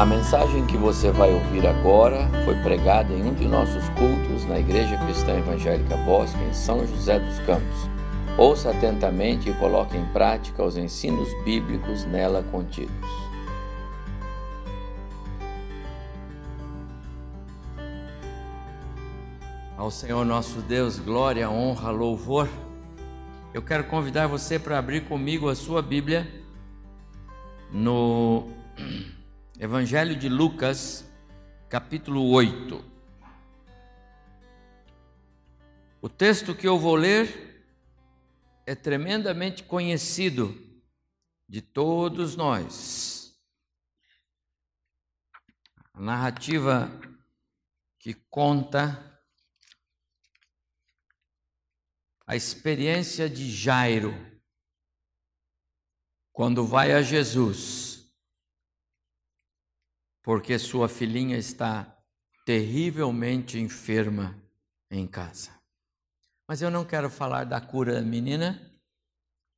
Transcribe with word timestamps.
A 0.00 0.06
mensagem 0.06 0.64
que 0.64 0.78
você 0.78 1.10
vai 1.10 1.30
ouvir 1.30 1.66
agora 1.66 2.26
foi 2.46 2.54
pregada 2.62 3.12
em 3.12 3.22
um 3.22 3.34
de 3.34 3.46
nossos 3.46 3.86
cultos 3.90 4.46
na 4.46 4.58
Igreja 4.58 4.96
Cristã 4.96 5.36
Evangélica 5.36 5.94
Bosque, 5.98 6.42
em 6.42 6.54
São 6.54 6.86
José 6.86 7.18
dos 7.20 7.38
Campos. 7.40 7.86
Ouça 8.38 8.70
atentamente 8.70 9.50
e 9.50 9.52
coloque 9.58 9.98
em 9.98 10.06
prática 10.06 10.64
os 10.64 10.78
ensinos 10.78 11.28
bíblicos 11.44 12.06
nela 12.06 12.42
contidos. 12.44 12.94
Ao 19.76 19.90
Senhor 19.90 20.24
nosso 20.24 20.62
Deus, 20.62 20.98
glória, 20.98 21.50
honra, 21.50 21.90
louvor. 21.90 22.48
Eu 23.52 23.60
quero 23.60 23.84
convidar 23.84 24.28
você 24.28 24.58
para 24.58 24.78
abrir 24.78 25.02
comigo 25.02 25.50
a 25.50 25.54
sua 25.54 25.82
Bíblia 25.82 26.26
no 27.70 28.48
Evangelho 29.62 30.16
de 30.16 30.26
Lucas, 30.26 31.04
capítulo 31.68 32.30
8. 32.30 32.82
O 36.00 36.08
texto 36.08 36.56
que 36.56 36.66
eu 36.66 36.78
vou 36.78 36.94
ler 36.94 37.62
é 38.66 38.74
tremendamente 38.74 39.62
conhecido 39.62 40.54
de 41.46 41.60
todos 41.60 42.36
nós. 42.36 43.38
A 45.92 46.00
narrativa 46.00 46.90
que 47.98 48.14
conta 48.14 49.22
a 52.26 52.34
experiência 52.34 53.28
de 53.28 53.50
Jairo 53.50 54.14
quando 56.32 56.66
vai 56.66 56.94
a 56.94 57.02
Jesus 57.02 57.99
porque 60.22 60.58
sua 60.58 60.88
filhinha 60.88 61.36
está 61.36 61.96
terrivelmente 62.44 63.58
enferma 63.58 64.36
em 64.90 65.06
casa. 65.06 65.50
Mas 66.48 66.60
eu 66.60 66.70
não 66.70 66.84
quero 66.84 67.08
falar 67.08 67.44
da 67.44 67.60
cura 67.60 67.94
da 67.94 68.02
menina, 68.02 68.60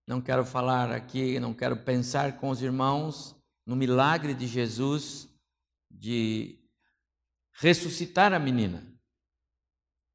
não 0.06 0.20
quero 0.20 0.44
falar 0.44 0.92
aqui, 0.92 1.40
não 1.40 1.54
quero 1.54 1.76
pensar 1.76 2.38
com 2.38 2.50
os 2.50 2.60
irmãos 2.60 3.34
no 3.64 3.74
milagre 3.74 4.34
de 4.34 4.46
Jesus 4.46 5.28
de 5.90 6.58
ressuscitar 7.52 8.32
a 8.32 8.38
menina. 8.38 8.86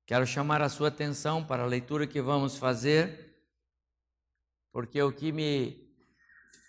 Quero 0.05 0.25
chamar 0.25 0.61
a 0.61 0.69
sua 0.69 0.89
atenção 0.89 1.43
para 1.43 1.63
a 1.63 1.67
leitura 1.67 2.07
que 2.07 2.21
vamos 2.21 2.57
fazer, 2.57 3.43
porque 4.71 5.01
o 5.01 5.11
que 5.11 5.31
me 5.31 5.93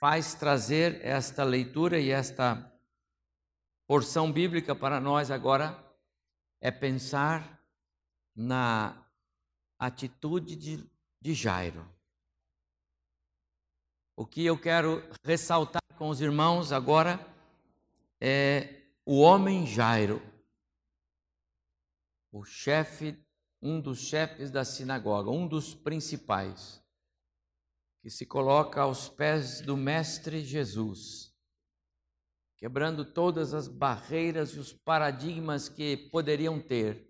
faz 0.01 0.35
trazer 0.35 1.05
esta 1.05 1.45
leitura 1.45 2.01
e 2.01 2.11
esta 2.11 2.73
porção 3.89 4.31
bíblica 4.31 4.77
para 4.77 5.01
nós 5.01 5.31
agora 5.31 5.83
é 6.61 6.71
pensar 6.71 7.59
na 8.37 9.03
atitude 9.79 10.55
de, 10.55 10.87
de 11.19 11.33
Jairo. 11.33 11.91
O 14.15 14.27
que 14.27 14.45
eu 14.45 14.61
quero 14.61 15.03
ressaltar 15.25 15.81
com 15.97 16.11
os 16.11 16.21
irmãos 16.21 16.71
agora 16.71 17.19
é 18.21 18.83
o 19.07 19.21
homem 19.21 19.67
Jairo, 19.67 20.21
o 22.31 22.45
chefe, 22.45 23.19
um 23.63 23.81
dos 23.81 24.01
chefes 24.01 24.51
da 24.51 24.67
sinagoga, 24.67 25.31
um 25.31 25.49
dos 25.49 25.75
principais, 25.75 26.85
que 28.03 28.11
se 28.11 28.27
coloca 28.27 28.83
aos 28.83 29.09
pés 29.09 29.63
do 29.63 29.79
Mestre 29.79 30.45
Jesus 30.45 31.28
quebrando 32.59 33.05
todas 33.05 33.55
as 33.55 33.69
barreiras 33.69 34.51
e 34.51 34.59
os 34.59 34.73
paradigmas 34.73 35.69
que 35.69 35.97
poderiam 35.97 36.61
ter. 36.61 37.09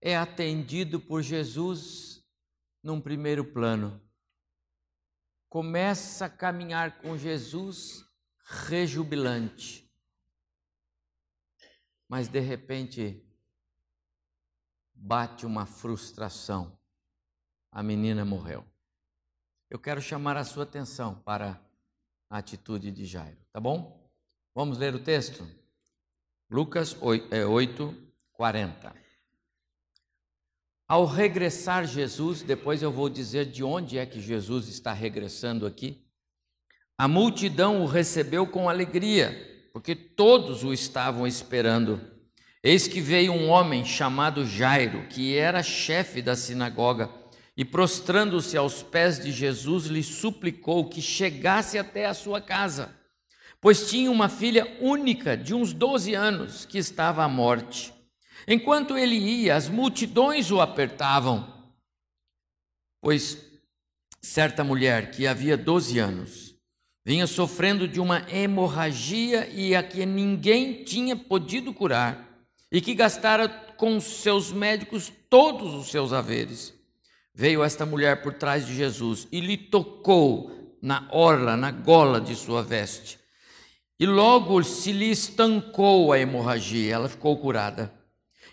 É 0.00 0.16
atendido 0.16 1.00
por 1.00 1.20
Jesus 1.20 2.24
num 2.80 3.00
primeiro 3.00 3.44
plano. 3.44 4.00
Começa 5.48 6.26
a 6.26 6.30
caminhar 6.30 6.98
com 7.02 7.18
Jesus 7.18 8.04
rejubilante. 8.68 9.92
Mas 12.08 12.28
de 12.28 12.38
repente 12.38 13.28
bate 14.94 15.44
uma 15.44 15.66
frustração. 15.66 16.78
A 17.72 17.82
menina 17.82 18.24
morreu 18.24 18.64
eu 19.70 19.78
quero 19.78 20.00
chamar 20.00 20.36
a 20.36 20.44
sua 20.44 20.62
atenção 20.62 21.16
para 21.24 21.60
a 22.30 22.38
atitude 22.38 22.90
de 22.90 23.04
Jairo, 23.04 23.36
tá 23.52 23.60
bom? 23.60 24.10
Vamos 24.54 24.78
ler 24.78 24.94
o 24.94 24.98
texto? 24.98 25.46
Lucas 26.50 26.96
8, 27.00 27.94
40. 28.32 28.88
É, 28.88 28.92
Ao 30.88 31.04
regressar 31.04 31.86
Jesus, 31.86 32.42
depois 32.42 32.82
eu 32.82 32.90
vou 32.90 33.10
dizer 33.10 33.46
de 33.46 33.62
onde 33.62 33.98
é 33.98 34.06
que 34.06 34.20
Jesus 34.20 34.68
está 34.68 34.92
regressando 34.92 35.66
aqui. 35.66 36.06
A 36.96 37.06
multidão 37.06 37.82
o 37.82 37.86
recebeu 37.86 38.46
com 38.46 38.68
alegria, 38.68 39.68
porque 39.72 39.94
todos 39.94 40.64
o 40.64 40.72
estavam 40.72 41.26
esperando. 41.26 42.00
Eis 42.62 42.88
que 42.88 43.00
veio 43.00 43.32
um 43.32 43.50
homem 43.50 43.84
chamado 43.84 44.44
Jairo, 44.44 45.06
que 45.08 45.36
era 45.36 45.62
chefe 45.62 46.20
da 46.20 46.34
sinagoga 46.34 47.06
e 47.58 47.64
prostrando-se 47.64 48.56
aos 48.56 48.84
pés 48.84 49.18
de 49.18 49.32
Jesus, 49.32 49.86
lhe 49.86 50.04
suplicou 50.04 50.88
que 50.88 51.02
chegasse 51.02 51.76
até 51.76 52.06
a 52.06 52.14
sua 52.14 52.40
casa, 52.40 52.96
pois 53.60 53.90
tinha 53.90 54.12
uma 54.12 54.28
filha 54.28 54.78
única 54.80 55.36
de 55.36 55.52
uns 55.52 55.72
12 55.72 56.14
anos 56.14 56.64
que 56.64 56.78
estava 56.78 57.24
à 57.24 57.28
morte. 57.28 57.92
Enquanto 58.46 58.96
ele 58.96 59.16
ia, 59.16 59.56
as 59.56 59.68
multidões 59.68 60.52
o 60.52 60.60
apertavam, 60.60 61.52
pois 63.00 63.44
certa 64.22 64.62
mulher 64.62 65.10
que 65.10 65.26
havia 65.26 65.56
12 65.56 65.98
anos 65.98 66.54
vinha 67.04 67.26
sofrendo 67.26 67.88
de 67.88 67.98
uma 67.98 68.24
hemorragia 68.30 69.48
e 69.48 69.74
a 69.74 69.82
que 69.82 70.06
ninguém 70.06 70.84
tinha 70.84 71.16
podido 71.16 71.74
curar, 71.74 72.24
e 72.70 72.80
que 72.80 72.94
gastara 72.94 73.48
com 73.48 73.98
seus 73.98 74.52
médicos 74.52 75.12
todos 75.28 75.74
os 75.74 75.88
seus 75.88 76.12
haveres 76.12 76.77
veio 77.38 77.62
esta 77.62 77.86
mulher 77.86 78.20
por 78.20 78.34
trás 78.34 78.66
de 78.66 78.74
Jesus 78.74 79.28
e 79.30 79.38
lhe 79.38 79.56
tocou 79.56 80.76
na 80.82 81.08
orla, 81.12 81.56
na 81.56 81.70
gola 81.70 82.20
de 82.20 82.34
sua 82.34 82.64
veste. 82.64 83.16
E 83.96 84.04
logo 84.06 84.60
se 84.64 84.90
lhe 84.90 85.08
estancou 85.08 86.12
a 86.12 86.18
hemorragia, 86.18 86.92
ela 86.92 87.08
ficou 87.08 87.38
curada. 87.38 87.94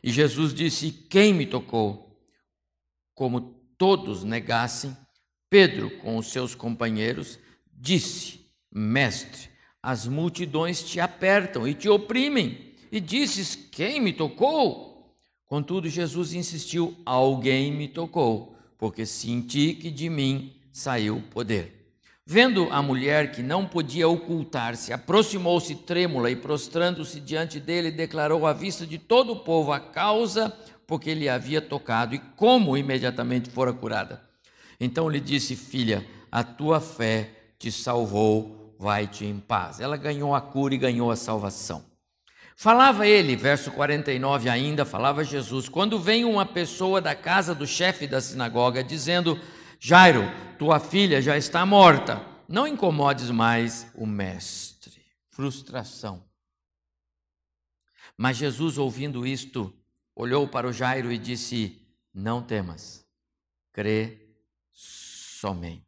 E 0.03 0.12
Jesus 0.12 0.53
disse: 0.53 0.91
Quem 0.91 1.34
me 1.34 1.47
tocou? 1.47 2.16
Como 3.16 3.41
todos 3.75 4.24
negassem, 4.24 4.95
Pedro, 5.50 5.90
com 6.01 6.18
os 6.18 6.28
seus 6.28 6.53
companheiros, 6.53 7.40
disse: 7.74 8.51
Mestre, 8.72 9.50
as 9.81 10.06
multidões 10.06 10.84
te 10.84 11.00
apertam 11.00 11.68
e 11.68 11.74
te 11.74 11.90
oprimem. 11.90 12.75
E 12.91 13.00
disses: 13.00 13.56
Quem 13.56 14.00
me 14.00 14.13
tocou? 14.13 15.12
Contudo, 15.47 15.90
Jesus 15.90 16.34
insistiu: 16.34 16.95
Alguém 17.03 17.72
me 17.72 17.88
tocou 17.88 18.54
porque 18.78 19.06
senti 19.06 19.74
que 19.74 19.90
de 19.90 20.09
mim 20.09 20.53
saiu 20.72 21.24
poder. 21.31 21.75
Vendo 22.25 22.68
a 22.72 22.81
mulher 22.81 23.31
que 23.31 23.44
não 23.44 23.68
podia 23.68 24.08
ocultar-se, 24.09 24.91
aproximou-se 24.91 25.75
trêmula 25.75 26.31
e, 26.31 26.36
prostrando-se 26.36 27.19
diante 27.19 27.59
dele, 27.59 27.91
declarou 27.91 28.47
à 28.47 28.53
vista 28.53 28.86
de 28.86 28.97
todo 28.97 29.34
o 29.34 29.40
povo 29.40 29.72
a 29.72 29.80
causa 29.80 30.52
porque 30.88 31.10
ele 31.10 31.30
havia 31.30 31.62
tocado 31.62 32.16
e 32.16 32.19
como 32.36 32.77
imediatamente 32.77 33.50
fora 33.50 33.74
curada. 33.74 34.22
Então 34.80 35.10
lhe 35.10 35.19
disse: 35.19 35.56
Filha, 35.56 36.06
a 36.31 36.44
tua 36.44 36.80
fé 36.80 37.30
te 37.57 37.71
salvou, 37.71 38.75
vai-te 38.78 39.25
em 39.25 39.39
paz. 39.39 39.80
Ela 39.80 39.98
ganhou 39.98 40.36
a 40.36 40.42
cura 40.42 40.75
e 40.75 40.80
ganhou 40.80 41.12
a 41.12 41.16
salvação. 41.16 41.83
Falava 42.56 43.06
ele, 43.06 43.36
verso 43.36 43.69
49 43.72 44.50
ainda, 44.50 44.86
falava 44.86 45.25
Jesus, 45.25 45.68
quando 45.68 46.00
vem 46.00 46.24
uma 46.24 46.46
pessoa 46.46 47.02
da 47.02 47.13
casa 47.13 47.54
do 47.54 47.68
chefe 47.68 48.07
da 48.07 48.22
sinagoga 48.22 48.81
dizendo: 48.81 49.38
Jairo, 49.78 50.24
tua 50.57 50.80
filha 50.80 51.22
já 51.22 51.38
está 51.38 51.66
morta, 51.66 52.25
não 52.48 52.66
incomodes 52.66 53.30
mais 53.30 53.92
o 53.94 54.06
mestre. 54.06 55.04
Frustração. 55.30 56.24
Mas 58.18 58.38
Jesus, 58.38 58.78
ouvindo 58.78 59.28
isto, 59.28 59.78
olhou 60.16 60.48
para 60.48 60.66
o 60.66 60.72
Jairo 60.72 61.12
e 61.12 61.18
disse: 61.18 61.86
Não 62.13 62.42
temas, 62.42 63.06
crê 63.74 64.34
somente. 64.72 65.84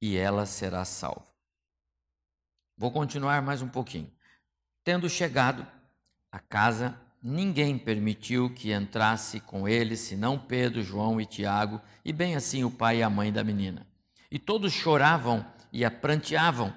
E 0.00 0.16
ela 0.16 0.46
será 0.46 0.86
salva. 0.86 1.29
Vou 2.80 2.90
continuar 2.90 3.42
mais 3.42 3.60
um 3.60 3.68
pouquinho. 3.68 4.10
Tendo 4.82 5.06
chegado 5.06 5.66
à 6.32 6.38
casa, 6.38 6.98
ninguém 7.22 7.76
permitiu 7.76 8.48
que 8.48 8.72
entrasse 8.72 9.38
com 9.38 9.68
ele, 9.68 9.94
senão 9.98 10.38
Pedro, 10.38 10.82
João 10.82 11.20
e 11.20 11.26
Tiago, 11.26 11.78
e 12.02 12.10
bem 12.10 12.36
assim 12.36 12.64
o 12.64 12.70
pai 12.70 13.00
e 13.00 13.02
a 13.02 13.10
mãe 13.10 13.30
da 13.30 13.44
menina. 13.44 13.86
E 14.30 14.38
todos 14.38 14.72
choravam 14.72 15.44
e 15.70 15.84
a 15.84 15.90
pranteavam. 15.90 16.72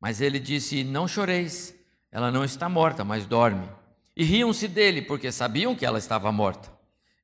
Mas 0.00 0.22
ele 0.22 0.38
disse: 0.38 0.82
Não 0.82 1.06
choreis, 1.06 1.74
ela 2.10 2.32
não 2.32 2.42
está 2.42 2.66
morta, 2.66 3.04
mas 3.04 3.26
dorme. 3.26 3.68
E 4.16 4.24
riam-se 4.24 4.66
dele, 4.66 5.02
porque 5.02 5.30
sabiam 5.30 5.76
que 5.76 5.84
ela 5.84 5.98
estava 5.98 6.32
morta. 6.32 6.72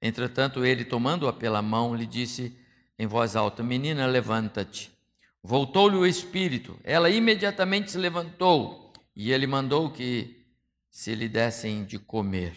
Entretanto, 0.03 0.63
ele, 0.63 0.85
tomando-a 0.85 1.33
pela 1.33 1.63
mão, 1.63 1.95
lhe 1.95 2.05
disse 2.05 2.55
em 2.99 3.07
voz 3.07 3.35
alta: 3.35 3.63
Menina, 3.63 4.05
levanta-te. 4.07 4.93
Voltou-lhe 5.43 5.97
o 5.97 6.07
espírito. 6.07 6.79
Ela 6.85 7.11
imediatamente 7.11 7.91
se 7.91 7.99
levantou 7.99 8.93
e 9.15 9.33
ele 9.33 9.47
mandou 9.47 9.91
que 9.91 10.47
se 10.91 11.15
lhe 11.15 11.29
dessem 11.29 11.85
de 11.85 11.99
comer. 11.99 12.55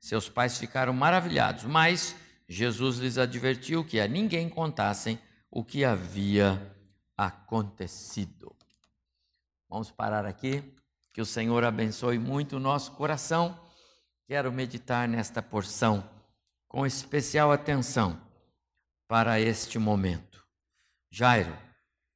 Seus 0.00 0.28
pais 0.28 0.58
ficaram 0.58 0.92
maravilhados, 0.92 1.64
mas 1.64 2.16
Jesus 2.48 2.98
lhes 2.98 3.18
advertiu 3.18 3.84
que 3.84 4.00
a 4.00 4.06
ninguém 4.06 4.48
contassem 4.48 5.18
o 5.50 5.64
que 5.64 5.84
havia 5.84 6.74
acontecido. 7.16 8.54
Vamos 9.68 9.90
parar 9.90 10.26
aqui. 10.26 10.62
Que 11.12 11.20
o 11.20 11.26
Senhor 11.26 11.62
abençoe 11.62 12.18
muito 12.18 12.56
o 12.56 12.60
nosso 12.60 12.92
coração. 12.92 13.60
Quero 14.26 14.50
meditar 14.50 15.06
nesta 15.06 15.42
porção 15.42 16.08
com 16.66 16.86
especial 16.86 17.52
atenção 17.52 18.18
para 19.06 19.38
este 19.38 19.78
momento. 19.78 20.42
Jairo, 21.10 21.54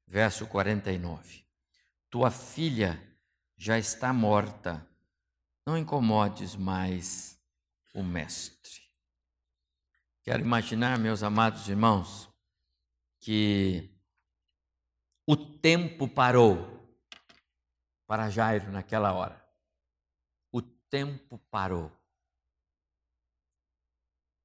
verso 0.07 0.47
49. 0.47 1.45
Tua 2.09 2.31
filha 2.31 3.03
já 3.57 3.79
está 3.79 4.13
morta, 4.13 4.87
não 5.67 5.77
incomodes 5.77 6.55
mais 6.55 7.39
o 7.95 8.03
Mestre. 8.03 8.83
Quero 10.23 10.43
imaginar, 10.43 10.99
meus 10.99 11.23
amados 11.23 11.69
irmãos, 11.69 12.29
que 13.21 13.91
o 15.27 15.37
tempo 15.37 16.09
parou 16.09 16.77
para 18.07 18.31
Jairo 18.31 18.71
naquela 18.71 19.13
hora. 19.13 19.45
O 20.53 20.63
tempo 20.63 21.39
parou. 21.51 21.91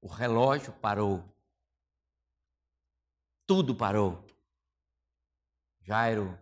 O 0.02 0.08
relógio 0.08 0.74
parou. 0.74 1.24
Tudo 3.46 3.76
parou. 3.76 4.26
Jairo, 5.82 6.38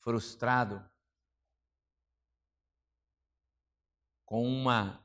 frustrado, 0.00 0.84
com 4.24 4.46
uma 4.46 5.04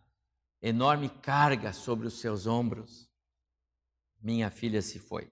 enorme 0.61 1.09
carga 1.09 1.73
sobre 1.73 2.07
os 2.07 2.19
seus 2.19 2.47
ombros, 2.47 3.09
minha 4.19 4.49
filha 4.49 4.81
se 4.81 4.99
foi. 4.99 5.31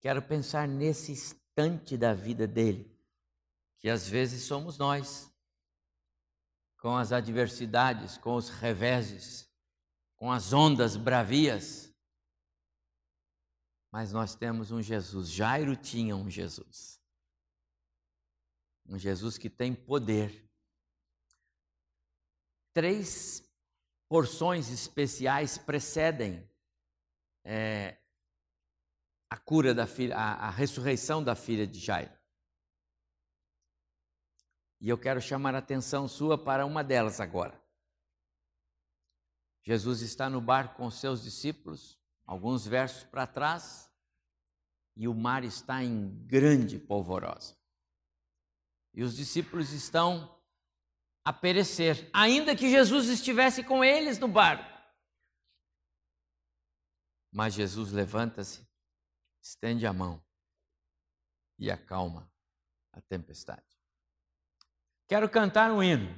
Quero 0.00 0.20
pensar 0.22 0.68
nesse 0.68 1.12
instante 1.12 1.96
da 1.96 2.12
vida 2.12 2.46
dele, 2.46 2.94
que 3.78 3.88
às 3.88 4.08
vezes 4.08 4.42
somos 4.44 4.76
nós, 4.76 5.30
com 6.78 6.96
as 6.96 7.12
adversidades, 7.12 8.18
com 8.18 8.34
os 8.34 8.50
reveses, 8.50 9.50
com 10.16 10.30
as 10.30 10.52
ondas 10.52 10.96
bravias. 10.96 11.93
Mas 13.94 14.10
nós 14.10 14.34
temos 14.34 14.72
um 14.72 14.82
Jesus. 14.82 15.30
Jairo 15.30 15.76
tinha 15.76 16.16
um 16.16 16.28
Jesus. 16.28 17.00
Um 18.84 18.98
Jesus 18.98 19.38
que 19.38 19.48
tem 19.48 19.72
poder. 19.72 20.50
Três 22.72 23.48
porções 24.08 24.68
especiais 24.68 25.58
precedem 25.58 26.44
é, 27.44 27.96
a 29.30 29.36
cura 29.36 29.72
da 29.72 29.86
filha, 29.86 30.16
a, 30.16 30.48
a 30.48 30.50
ressurreição 30.50 31.22
da 31.22 31.36
filha 31.36 31.64
de 31.64 31.78
Jairo. 31.78 32.18
E 34.80 34.88
eu 34.88 34.98
quero 34.98 35.20
chamar 35.20 35.54
a 35.54 35.58
atenção 35.58 36.08
sua 36.08 36.36
para 36.36 36.66
uma 36.66 36.82
delas 36.82 37.20
agora. 37.20 37.62
Jesus 39.62 40.00
está 40.02 40.28
no 40.28 40.40
barco 40.40 40.78
com 40.78 40.90
seus 40.90 41.22
discípulos, 41.22 41.96
alguns 42.26 42.66
versos 42.66 43.04
para 43.04 43.26
trás, 43.26 43.90
e 44.96 45.08
o 45.08 45.14
mar 45.14 45.44
está 45.44 45.82
em 45.82 46.08
grande 46.26 46.78
polvorosa. 46.78 47.56
E 48.92 49.02
os 49.02 49.16
discípulos 49.16 49.72
estão 49.72 50.40
a 51.24 51.32
perecer, 51.32 52.08
ainda 52.12 52.54
que 52.54 52.70
Jesus 52.70 53.08
estivesse 53.08 53.64
com 53.64 53.82
eles 53.82 54.18
no 54.18 54.28
barco. 54.28 54.72
Mas 57.32 57.54
Jesus 57.54 57.90
levanta-se, 57.90 58.64
estende 59.42 59.86
a 59.86 59.92
mão 59.92 60.24
e 61.58 61.70
acalma 61.70 62.30
a 62.92 63.00
tempestade. 63.00 63.62
Quero 65.08 65.28
cantar 65.28 65.72
um 65.72 65.82
hino. 65.82 66.14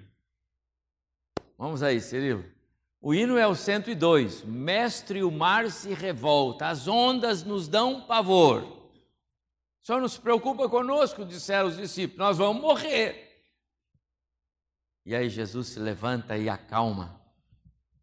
Vamos 1.57 1.83
aí, 1.83 2.01
Cirilo. 2.01 2.56
O 3.01 3.15
hino 3.15 3.37
é 3.37 3.47
o 3.47 3.55
102. 3.55 4.45
Mestre, 4.45 5.23
o 5.23 5.31
mar 5.31 5.71
se 5.71 5.93
revolta, 5.93 6.69
as 6.69 6.89
ondas 6.89 7.43
nos 7.45 7.69
dão 7.69 8.07
pavor. 8.07 8.91
Só 9.83 10.01
não 10.01 10.09
se 10.09 10.21
preocupa 10.21 10.69
conosco, 10.69 11.25
disseram 11.25 11.69
os 11.69 11.77
discípulos, 11.77 12.19
nós 12.19 12.39
vamos 12.39 12.61
morrer. 12.61 13.45
E 15.05 15.15
aí 15.15 15.29
Jesus 15.29 15.69
se 15.69 15.79
levanta 15.79 16.37
e 16.37 16.49
acalma 16.49 17.23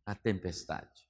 a 0.05 0.15
tempestade. 0.15 1.03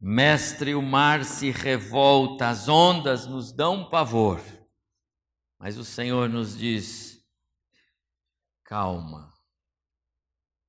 Mestre, 0.00 0.74
o 0.74 0.82
mar 0.82 1.24
se 1.24 1.50
revolta, 1.50 2.48
as 2.48 2.68
ondas 2.68 3.26
nos 3.26 3.52
dão 3.52 3.88
pavor. 3.88 4.40
Mas 5.58 5.78
o 5.78 5.84
Senhor 5.84 6.28
nos 6.28 6.58
diz: 6.58 7.24
calma, 8.64 9.32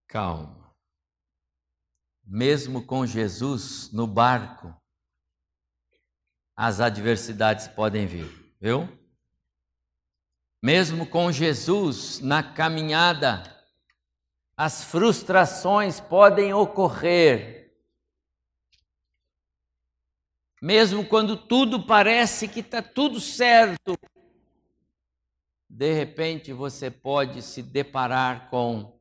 calma 0.08 0.57
mesmo 2.28 2.86
com 2.86 3.06
Jesus 3.06 3.90
no 3.94 4.06
barco, 4.06 4.76
as 6.54 6.82
adversidades 6.82 7.70
podem 7.70 8.06
vir, 8.06 8.30
viu? 8.60 8.90
Mesmo 10.62 11.08
com 11.08 11.32
Jesus 11.32 12.20
na 12.20 12.44
caminhada, 12.44 13.44
as 14.58 14.84
frustrações 14.84 16.02
podem 16.02 16.54
ocorrer. 16.54 17.74
Mesmo 20.62 21.08
quando 21.08 21.38
tudo 21.38 21.86
parece 21.86 22.48
que 22.50 22.60
está 22.60 22.82
tudo 22.82 23.22
certo, 23.22 23.98
de 25.70 25.94
repente 25.94 26.52
você 26.52 26.92
pode 26.92 27.42
se 27.42 27.62
deparar 27.62 28.50
com 28.50 29.00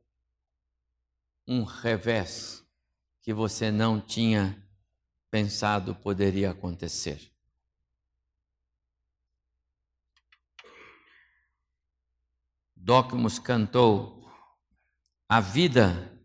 um 1.45 1.63
revés 1.63 2.66
que 3.27 3.33
você 3.33 3.69
não 3.69 3.99
tinha 3.99 4.57
pensado 5.29 5.93
poderia 5.93 6.51
acontecer. 6.51 7.29
Docmus 12.73 13.37
cantou: 13.37 14.25
A 15.27 15.41
vida 15.41 16.17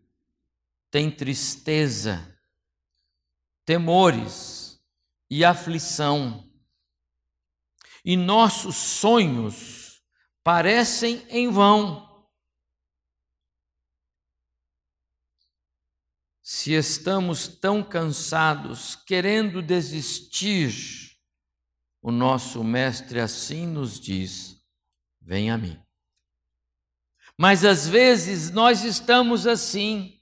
tem 0.92 1.10
tristeza, 1.10 2.38
temores 3.64 4.80
e 5.28 5.44
aflição, 5.44 6.48
e 8.04 8.16
nossos 8.16 8.76
sonhos 8.76 10.00
parecem 10.44 11.26
em 11.30 11.50
vão. 11.50 12.11
Se 16.42 16.72
estamos 16.72 17.46
tão 17.46 17.84
cansados, 17.84 18.96
querendo 18.96 19.62
desistir, 19.62 21.16
o 22.02 22.10
nosso 22.10 22.64
Mestre 22.64 23.20
assim 23.20 23.64
nos 23.64 24.00
diz: 24.00 24.60
Vem 25.20 25.52
a 25.52 25.56
mim. 25.56 25.80
Mas 27.38 27.64
às 27.64 27.88
vezes 27.88 28.50
nós 28.50 28.82
estamos 28.82 29.46
assim. 29.46 30.18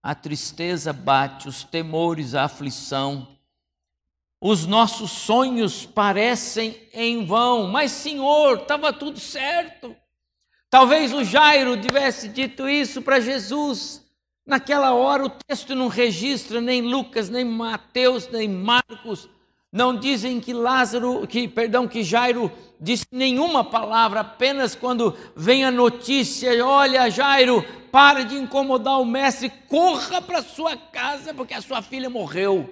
A 0.00 0.14
tristeza 0.14 0.92
bate, 0.92 1.48
os 1.48 1.64
temores, 1.64 2.34
a 2.34 2.44
aflição. 2.44 3.36
Os 4.40 4.64
nossos 4.64 5.10
sonhos 5.10 5.84
parecem 5.84 6.88
em 6.92 7.26
vão, 7.26 7.66
mas 7.66 7.90
Senhor, 7.90 8.60
estava 8.60 8.92
tudo 8.92 9.18
certo. 9.18 9.96
Talvez 10.70 11.12
o 11.12 11.24
Jairo 11.24 11.80
tivesse 11.80 12.28
dito 12.28 12.68
isso 12.68 13.02
para 13.02 13.18
Jesus. 13.18 14.05
Naquela 14.46 14.94
hora 14.94 15.24
o 15.24 15.28
texto 15.28 15.74
não 15.74 15.88
registra 15.88 16.60
nem 16.60 16.80
Lucas, 16.80 17.28
nem 17.28 17.44
Mateus, 17.44 18.28
nem 18.28 18.48
Marcos, 18.48 19.28
Não 19.72 19.94
dizem 19.94 20.40
que 20.40 20.54
Lázaro, 20.54 21.26
que 21.26 21.48
perdão, 21.48 21.88
que 21.88 22.02
Jairo 22.02 22.50
disse 22.80 23.06
nenhuma 23.10 23.64
palavra, 23.64 24.20
apenas 24.20 24.74
quando 24.74 25.14
vem 25.34 25.64
a 25.64 25.70
notícia, 25.70 26.64
olha, 26.64 27.10
Jairo, 27.10 27.62
pare 27.90 28.24
de 28.24 28.36
incomodar 28.36 29.00
o 29.00 29.04
mestre, 29.04 29.50
corra 29.68 30.22
para 30.22 30.42
sua 30.42 30.76
casa 30.76 31.34
porque 31.34 31.52
a 31.52 31.60
sua 31.60 31.82
filha 31.82 32.08
morreu. 32.08 32.70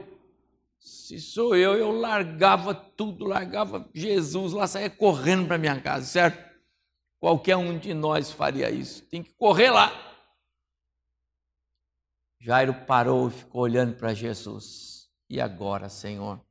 Se 0.79 1.21
sou 1.21 1.57
eu, 1.57 1.75
eu 1.75 1.91
largava 1.91 2.73
tudo, 2.73 3.27
largava 3.27 3.87
Jesus 3.93 4.53
lá, 4.53 4.67
saía 4.67 4.89
correndo 4.89 5.47
para 5.47 5.59
minha 5.59 5.79
casa, 5.81 6.07
certo? 6.07 6.43
Qualquer 7.21 7.57
um 7.57 7.77
de 7.77 7.93
nós 7.93 8.31
faria 8.31 8.71
isso. 8.71 9.03
Tem 9.11 9.23
que 9.23 9.33
correr 9.35 9.71
lá. 9.71 9.93
Jairo 12.41 12.75
parou 12.87 13.29
e 13.29 13.33
ficou 13.33 13.63
olhando 13.63 13.97
para 13.97 14.15
Jesus. 14.15 15.11
E 15.29 15.41
agora, 15.41 15.89
Senhor? 15.89 16.45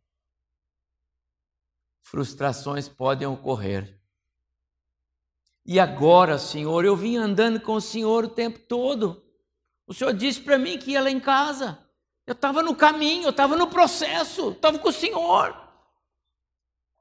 Frustrações 2.02 2.90
podem 2.90 3.28
ocorrer. 3.28 4.00
E 5.66 5.80
agora, 5.80 6.38
Senhor, 6.38 6.84
eu 6.84 6.96
vim 6.96 7.16
andando 7.16 7.60
com 7.62 7.74
o 7.74 7.82
Senhor 7.82 8.26
o 8.26 8.30
tempo 8.30 8.60
todo. 8.60 9.24
O 9.88 9.94
Senhor 9.94 10.14
disse 10.14 10.42
para 10.42 10.58
mim 10.58 10.78
que 10.78 10.92
ia 10.92 11.02
lá 11.02 11.10
em 11.10 11.20
casa. 11.20 11.80
Eu 12.26 12.34
estava 12.34 12.62
no 12.62 12.76
caminho, 12.76 13.26
eu 13.26 13.30
estava 13.30 13.56
no 13.56 13.70
processo, 13.70 14.52
estava 14.52 14.80
com 14.80 14.90
o 14.90 14.94
Senhor. 14.94 15.56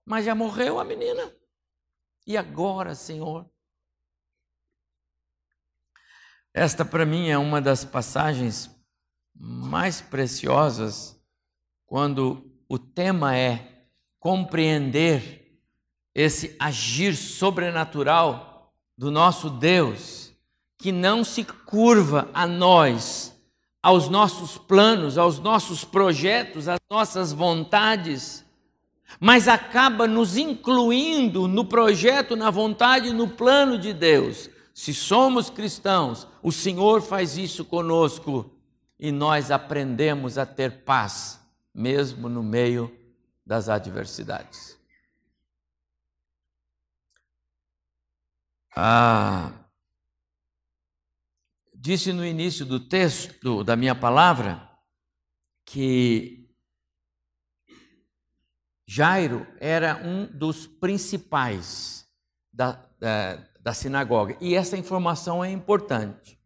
Mas 0.05 0.25
já 0.25 0.35
morreu 0.35 0.79
a 0.79 0.85
menina. 0.85 1.33
E 2.27 2.37
agora, 2.37 2.95
Senhor? 2.95 3.49
Esta, 6.55 6.85
para 6.85 7.07
mim, 7.07 7.29
é 7.29 7.39
uma 7.39 7.61
das 7.61 7.85
passagens 7.85 8.71
mais 9.35 10.01
preciosas 10.01 11.19
quando 11.87 12.45
o 12.69 12.79
tema 12.79 13.37
é 13.37 13.87
compreender 14.19 15.59
esse 16.15 16.55
agir 16.59 17.17
sobrenatural 17.17 18.73
do 18.97 19.11
nosso 19.11 19.49
Deus, 19.49 20.33
que 20.79 20.93
não 20.93 21.25
se 21.25 21.45
curva 21.45 22.29
a 22.35 22.47
nós, 22.47 23.35
aos 23.83 24.09
nossos 24.09 24.59
planos, 24.59 25.17
aos 25.17 25.39
nossos 25.39 25.85
projetos, 25.85 26.69
às 26.69 26.79
nossas 26.91 27.33
vontades, 27.33 28.45
mas 29.19 29.49
acaba 29.49 30.07
nos 30.07 30.37
incluindo 30.37 31.49
no 31.49 31.65
projeto, 31.65 32.37
na 32.37 32.51
vontade, 32.51 33.13
no 33.13 33.29
plano 33.29 33.79
de 33.79 33.93
Deus. 33.93 34.49
Se 34.75 34.95
somos 34.95 35.51
cristãos, 35.51 36.27
o 36.43 36.51
Senhor 36.51 37.03
faz 37.03 37.37
isso 37.37 37.65
conosco 37.65 38.51
e 38.99 39.13
nós 39.13 39.51
aprendemos 39.51 40.39
a 40.39 40.47
ter 40.47 40.85
paz, 40.85 41.41
mesmo 41.75 42.29
no 42.29 42.43
meio 42.43 42.97
das 43.45 43.69
adversidades. 43.69 44.79
Ah, 48.75 49.53
disse 51.75 52.13
no 52.13 52.25
início 52.25 52.65
do 52.65 52.81
texto 52.81 53.63
da 53.63 53.77
minha 53.77 53.95
palavra 53.95 54.71
que 55.65 56.49
Jairo 58.87 59.47
era 59.59 59.97
um 59.97 60.27
dos 60.27 60.67
principais 60.67 62.07
da, 62.53 62.73
da, 62.99 63.37
da 63.63 63.73
sinagoga. 63.73 64.37
E 64.41 64.55
essa 64.55 64.77
informação 64.77 65.43
é 65.43 65.51
importante 65.51 66.43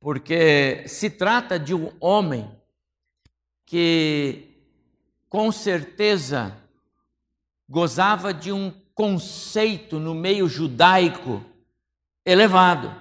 porque 0.00 0.82
se 0.88 1.10
trata 1.10 1.58
de 1.58 1.74
um 1.74 1.92
homem 2.00 2.50
que 3.66 4.56
com 5.28 5.52
certeza 5.52 6.56
gozava 7.68 8.32
de 8.32 8.50
um 8.50 8.72
conceito 8.94 10.00
no 10.00 10.14
meio 10.14 10.48
judaico 10.48 11.44
elevado. 12.24 12.92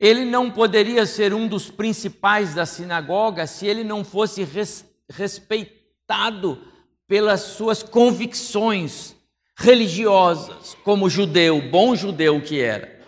Ele 0.00 0.24
não 0.24 0.50
poderia 0.50 1.04
ser 1.04 1.34
um 1.34 1.46
dos 1.46 1.70
principais 1.70 2.54
da 2.54 2.64
sinagoga 2.64 3.46
se 3.46 3.66
ele 3.66 3.84
não 3.84 4.02
fosse 4.02 4.42
res, 4.42 4.84
respeitado 5.10 6.66
pelas 7.06 7.42
suas 7.42 7.82
convicções 7.82 9.14
religiosas, 9.60 10.74
como 10.82 11.10
judeu, 11.10 11.60
bom 11.60 11.94
judeu 11.94 12.40
que 12.40 12.60
era, 12.60 12.98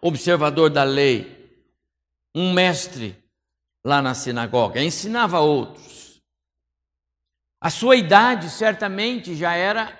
observador 0.00 0.70
da 0.70 0.84
lei 0.84 1.34
um 2.34 2.52
mestre 2.52 3.16
lá 3.84 4.00
na 4.00 4.14
sinagoga, 4.14 4.82
ensinava 4.82 5.40
outros. 5.40 6.22
A 7.60 7.70
sua 7.70 7.96
idade 7.96 8.50
certamente 8.50 9.34
já 9.34 9.54
era 9.54 9.98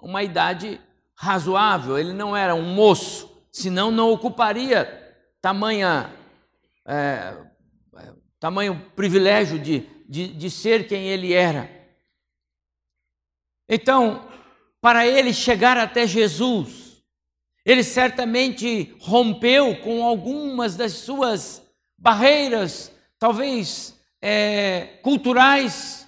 uma 0.00 0.22
idade 0.22 0.80
razoável, 1.14 1.96
ele 1.96 2.12
não 2.12 2.36
era 2.36 2.54
um 2.54 2.74
moço, 2.74 3.30
senão 3.52 3.90
não 3.90 4.10
ocuparia 4.10 4.84
tamanha, 5.40 6.12
é, 6.84 7.36
tamanho 8.40 8.90
privilégio 8.96 9.58
de, 9.58 9.80
de, 10.08 10.28
de 10.28 10.50
ser 10.50 10.88
quem 10.88 11.08
ele 11.08 11.32
era. 11.32 11.70
Então, 13.68 14.26
para 14.86 15.04
ele 15.04 15.34
chegar 15.34 15.76
até 15.76 16.06
Jesus, 16.06 17.02
ele 17.64 17.82
certamente 17.82 18.94
rompeu 19.00 19.74
com 19.78 20.04
algumas 20.04 20.76
das 20.76 20.92
suas 20.92 21.60
barreiras, 21.98 22.92
talvez 23.18 23.98
é, 24.22 25.00
culturais, 25.02 26.06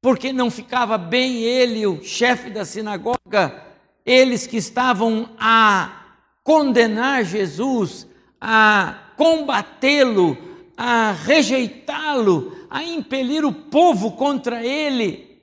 porque 0.00 0.32
não 0.32 0.48
ficava 0.48 0.96
bem 0.96 1.42
ele, 1.42 1.84
o 1.88 2.04
chefe 2.04 2.50
da 2.50 2.64
sinagoga, 2.64 3.64
eles 4.06 4.46
que 4.46 4.58
estavam 4.58 5.30
a 5.36 6.04
condenar 6.44 7.24
Jesus, 7.24 8.06
a 8.40 8.96
combatê-lo, 9.16 10.38
a 10.76 11.10
rejeitá-lo, 11.10 12.64
a 12.70 12.84
impelir 12.84 13.44
o 13.44 13.52
povo 13.52 14.12
contra 14.12 14.64
ele. 14.64 15.33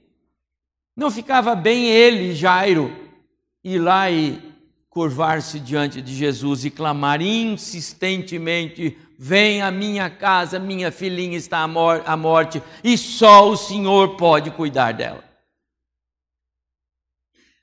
Não 1.02 1.10
ficava 1.10 1.56
bem 1.56 1.88
ele, 1.88 2.36
Jairo, 2.36 2.96
ir 3.64 3.80
lá 3.80 4.12
e 4.12 4.40
curvar-se 4.88 5.60
diante 5.60 6.00
de 6.00 6.14
Jesus 6.14 6.64
e 6.64 6.70
clamar 6.70 7.24
insistentemente: 7.24 8.96
Vem 9.18 9.64
à 9.64 9.72
minha 9.72 10.12
casa, 10.12 10.60
minha 10.60 10.92
filhinha 10.92 11.36
está 11.36 11.64
à 11.64 12.16
morte 12.16 12.62
e 12.84 12.96
só 13.00 13.50
o 13.50 13.58
Senhor 13.58 14.16
pode 14.16 14.52
cuidar 14.52 14.92
dela. 14.92 15.24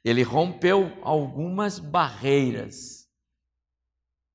Ele 0.05 0.25
rompeu 0.25 0.93
algumas 1.01 1.79
barreiras. 1.79 3.07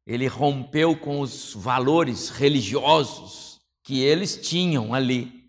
Ele 0.07 0.27
rompeu 0.27 0.95
com 0.95 1.19
os 1.19 1.53
valores 1.53 2.29
religiosos 2.29 3.59
que 3.83 4.01
eles 4.01 4.37
tinham 4.37 4.93
ali. 4.93 5.43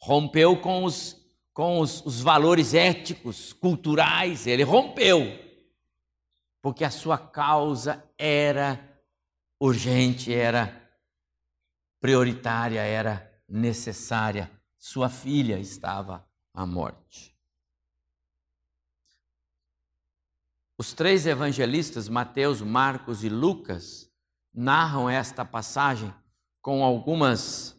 Rompeu 0.00 0.56
com 0.56 0.84
os, 0.84 1.22
com 1.54 1.78
os, 1.78 2.04
os 2.04 2.20
valores 2.20 2.74
éticos, 2.74 3.52
culturais. 3.52 4.46
Ele 4.46 4.64
rompeu. 4.64 5.22
Porque 6.60 6.84
a 6.84 6.90
sua 6.90 7.16
causa 7.16 8.04
era 8.18 9.00
urgente, 9.60 10.34
era 10.34 10.82
prioritária, 12.00 12.80
era 12.80 13.32
necessária. 13.48 14.50
Sua 14.76 15.08
filha 15.08 15.58
estava 15.58 16.28
à 16.52 16.66
morte. 16.66 17.34
Os 20.76 20.92
três 20.92 21.24
evangelistas, 21.24 22.08
Mateus, 22.08 22.60
Marcos 22.60 23.22
e 23.22 23.28
Lucas, 23.28 24.10
narram 24.52 25.08
esta 25.08 25.44
passagem 25.44 26.12
com 26.60 26.82
algumas 26.82 27.78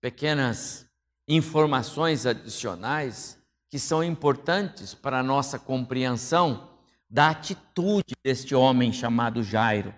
pequenas 0.00 0.89
informações 1.34 2.26
adicionais 2.26 3.38
que 3.68 3.78
são 3.78 4.02
importantes 4.02 4.94
para 4.94 5.20
a 5.20 5.22
nossa 5.22 5.58
compreensão 5.58 6.68
da 7.08 7.30
atitude 7.30 8.14
deste 8.22 8.54
homem 8.54 8.92
chamado 8.92 9.42
Jairo. 9.42 9.94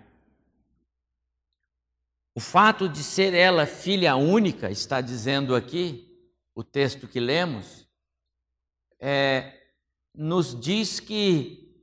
O 2.35 2.39
fato 2.39 2.87
de 2.87 3.03
ser 3.03 3.33
ela 3.33 3.65
filha 3.65 4.15
única, 4.15 4.69
está 4.69 5.01
dizendo 5.01 5.55
aqui, 5.55 6.07
o 6.55 6.63
texto 6.63 7.07
que 7.07 7.19
lemos, 7.19 7.87
é, 8.99 9.59
nos 10.15 10.59
diz 10.59 10.99
que 10.99 11.75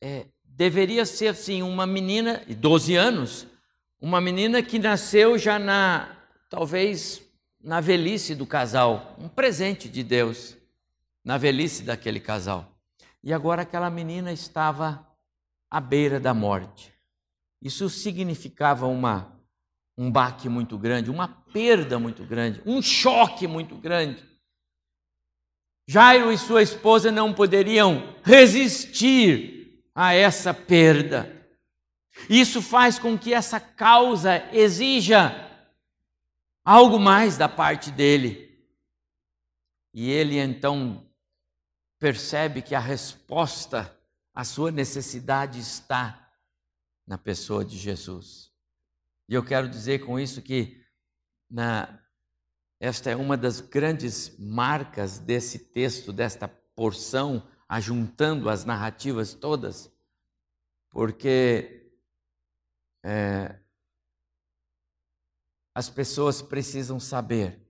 é, 0.00 0.26
deveria 0.44 1.04
ser 1.04 1.28
assim 1.28 1.62
uma 1.62 1.86
menina 1.86 2.44
de 2.46 2.54
12 2.54 2.94
anos, 2.94 3.46
uma 4.00 4.20
menina 4.20 4.62
que 4.62 4.78
nasceu 4.78 5.36
já 5.36 5.58
na, 5.58 6.16
talvez, 6.48 7.25
na 7.66 7.80
velhice 7.80 8.32
do 8.36 8.46
casal, 8.46 9.16
um 9.18 9.28
presente 9.28 9.88
de 9.88 10.04
Deus 10.04 10.56
na 11.24 11.36
velhice 11.36 11.82
daquele 11.82 12.20
casal. 12.20 12.78
E 13.24 13.32
agora 13.32 13.62
aquela 13.62 13.90
menina 13.90 14.32
estava 14.32 15.04
à 15.68 15.80
beira 15.80 16.20
da 16.20 16.32
morte. 16.32 16.94
Isso 17.60 17.90
significava 17.90 18.86
uma 18.86 19.34
um 19.98 20.12
baque 20.12 20.48
muito 20.48 20.78
grande, 20.78 21.10
uma 21.10 21.26
perda 21.26 21.98
muito 21.98 22.22
grande, 22.22 22.62
um 22.64 22.80
choque 22.80 23.48
muito 23.48 23.74
grande. 23.74 24.22
Jairo 25.88 26.30
e 26.30 26.38
sua 26.38 26.62
esposa 26.62 27.10
não 27.10 27.32
poderiam 27.32 28.14
resistir 28.22 29.82
a 29.92 30.14
essa 30.14 30.54
perda. 30.54 31.34
Isso 32.30 32.62
faz 32.62 32.96
com 32.96 33.18
que 33.18 33.34
essa 33.34 33.58
causa 33.58 34.48
exija 34.52 35.45
algo 36.66 36.98
mais 36.98 37.38
da 37.38 37.48
parte 37.48 37.92
dele. 37.92 38.60
E 39.94 40.10
ele 40.10 40.36
então 40.36 41.08
percebe 41.96 42.60
que 42.60 42.74
a 42.74 42.80
resposta 42.80 43.96
à 44.34 44.42
sua 44.42 44.72
necessidade 44.72 45.60
está 45.60 46.28
na 47.06 47.16
pessoa 47.16 47.64
de 47.64 47.78
Jesus. 47.78 48.52
E 49.28 49.34
eu 49.34 49.44
quero 49.44 49.68
dizer 49.68 50.04
com 50.04 50.18
isso 50.18 50.42
que 50.42 50.84
na, 51.48 52.00
esta 52.80 53.10
é 53.10 53.16
uma 53.16 53.36
das 53.36 53.60
grandes 53.60 54.36
marcas 54.36 55.20
desse 55.20 55.58
texto, 55.58 56.12
desta 56.12 56.48
porção, 56.48 57.48
ajuntando 57.68 58.50
as 58.50 58.64
narrativas 58.64 59.32
todas, 59.34 59.90
porque 60.90 61.92
é, 63.04 63.58
as 65.76 65.90
pessoas 65.90 66.40
precisam 66.40 66.98
saber 66.98 67.60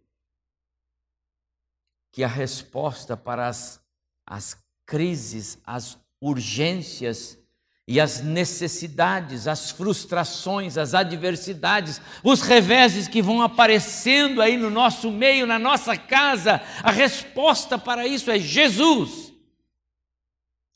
que 2.13 2.23
a 2.23 2.29
resposta 2.29 3.17
para 3.17 3.49
as, 3.49 3.85
as 4.25 4.57
crises, 4.87 5.59
as 5.67 5.99
urgências 6.21 7.37
e 7.85 7.99
as 7.99 8.21
necessidades, 8.21 9.49
as 9.49 9.73
frustrações, 9.73 10.79
as 10.79 10.95
adversidades, 10.95 12.01
os 12.23 12.43
reveses 12.43 13.09
que 13.09 13.21
vão 13.21 13.43
aparecendo 13.43 14.41
aí 14.41 14.57
no 14.57 14.71
nosso 14.71 15.11
meio, 15.11 15.45
na 15.45 15.59
nossa 15.59 15.97
casa, 15.97 16.63
a 16.85 16.93
resposta 16.93 17.77
para 17.77 18.07
isso 18.07 18.31
é 18.31 18.39
Jesus. 18.39 19.33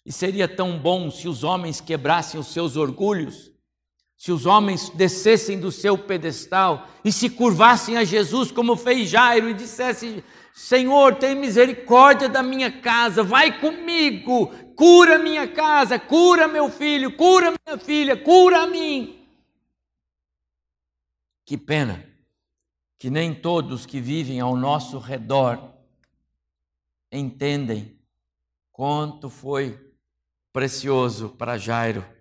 E 0.05 0.11
seria 0.11 0.49
tão 0.49 0.77
bom 0.77 1.13
se 1.13 1.29
os 1.29 1.45
homens 1.45 1.81
quebrassem 1.81 2.41
os 2.41 2.49
seus 2.49 2.75
orgulhos 2.75 3.53
se 4.21 4.31
os 4.31 4.45
homens 4.45 4.91
descessem 4.91 5.59
do 5.59 5.73
seu 5.73 5.97
pedestal 5.97 6.87
e 7.03 7.11
se 7.11 7.31
curvassem 7.31 7.97
a 7.97 8.05
Jesus, 8.05 8.53
como 8.53 8.77
fez 8.77 9.09
Jairo, 9.09 9.49
e 9.49 9.55
dissessem: 9.55 10.23
Senhor, 10.53 11.15
tem 11.15 11.35
misericórdia 11.35 12.29
da 12.29 12.43
minha 12.43 12.83
casa, 12.83 13.23
vai 13.23 13.59
comigo, 13.59 14.49
cura 14.77 15.19
minha 15.19 15.49
casa, 15.49 15.99
cura 15.99 16.47
meu 16.47 16.69
filho, 16.69 17.17
cura 17.17 17.55
minha 17.67 17.79
filha, 17.79 18.15
cura 18.15 18.65
a 18.65 18.67
mim. 18.67 19.27
Que 21.47 21.57
pena 21.57 22.05
que 22.99 23.09
nem 23.09 23.35
todos 23.35 23.87
que 23.87 24.03
vivem 24.03 24.39
ao 24.39 24.55
nosso 24.55 24.99
redor 24.99 25.77
entendem 27.11 27.99
quanto 28.71 29.31
foi 29.31 29.81
precioso 30.53 31.31
para 31.31 31.57
Jairo 31.57 32.20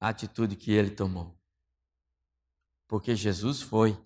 a 0.00 0.08
atitude 0.08 0.56
que 0.56 0.72
ele 0.72 0.90
tomou. 0.90 1.38
Porque 2.86 3.14
Jesus 3.14 3.60
foi. 3.60 3.98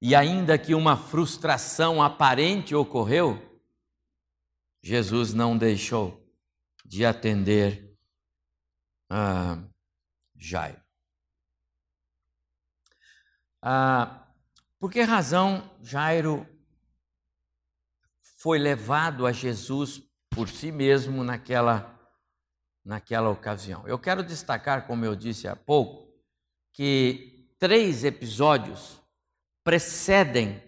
E 0.00 0.14
ainda 0.14 0.58
que 0.58 0.74
uma 0.74 0.96
frustração 0.96 2.02
aparente 2.02 2.74
ocorreu, 2.74 3.40
Jesus 4.82 5.32
não 5.32 5.56
deixou 5.56 6.22
de 6.84 7.06
atender 7.06 7.96
a 9.08 9.62
Jairo. 10.36 10.82
Ah, 13.62 14.28
por 14.78 14.90
que 14.90 15.00
razão 15.00 15.74
Jairo 15.80 16.46
foi 18.20 18.58
levado 18.58 19.24
a 19.24 19.32
Jesus 19.32 20.02
por 20.28 20.50
si 20.50 20.70
mesmo 20.70 21.24
naquela 21.24 21.93
naquela 22.84 23.30
ocasião. 23.30 23.86
Eu 23.86 23.98
quero 23.98 24.22
destacar, 24.22 24.86
como 24.86 25.04
eu 25.04 25.16
disse 25.16 25.48
há 25.48 25.56
pouco, 25.56 26.06
que 26.72 27.48
três 27.58 28.04
episódios 28.04 29.00
precedem 29.62 30.62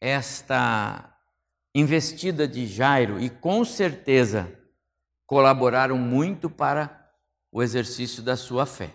esta 0.00 1.16
investida 1.74 2.46
de 2.46 2.66
Jairo 2.66 3.18
e 3.18 3.30
com 3.30 3.64
certeza 3.64 4.52
colaboraram 5.24 5.96
muito 5.96 6.50
para 6.50 7.10
o 7.50 7.62
exercício 7.62 8.22
da 8.22 8.36
sua 8.36 8.66
fé. 8.66 8.94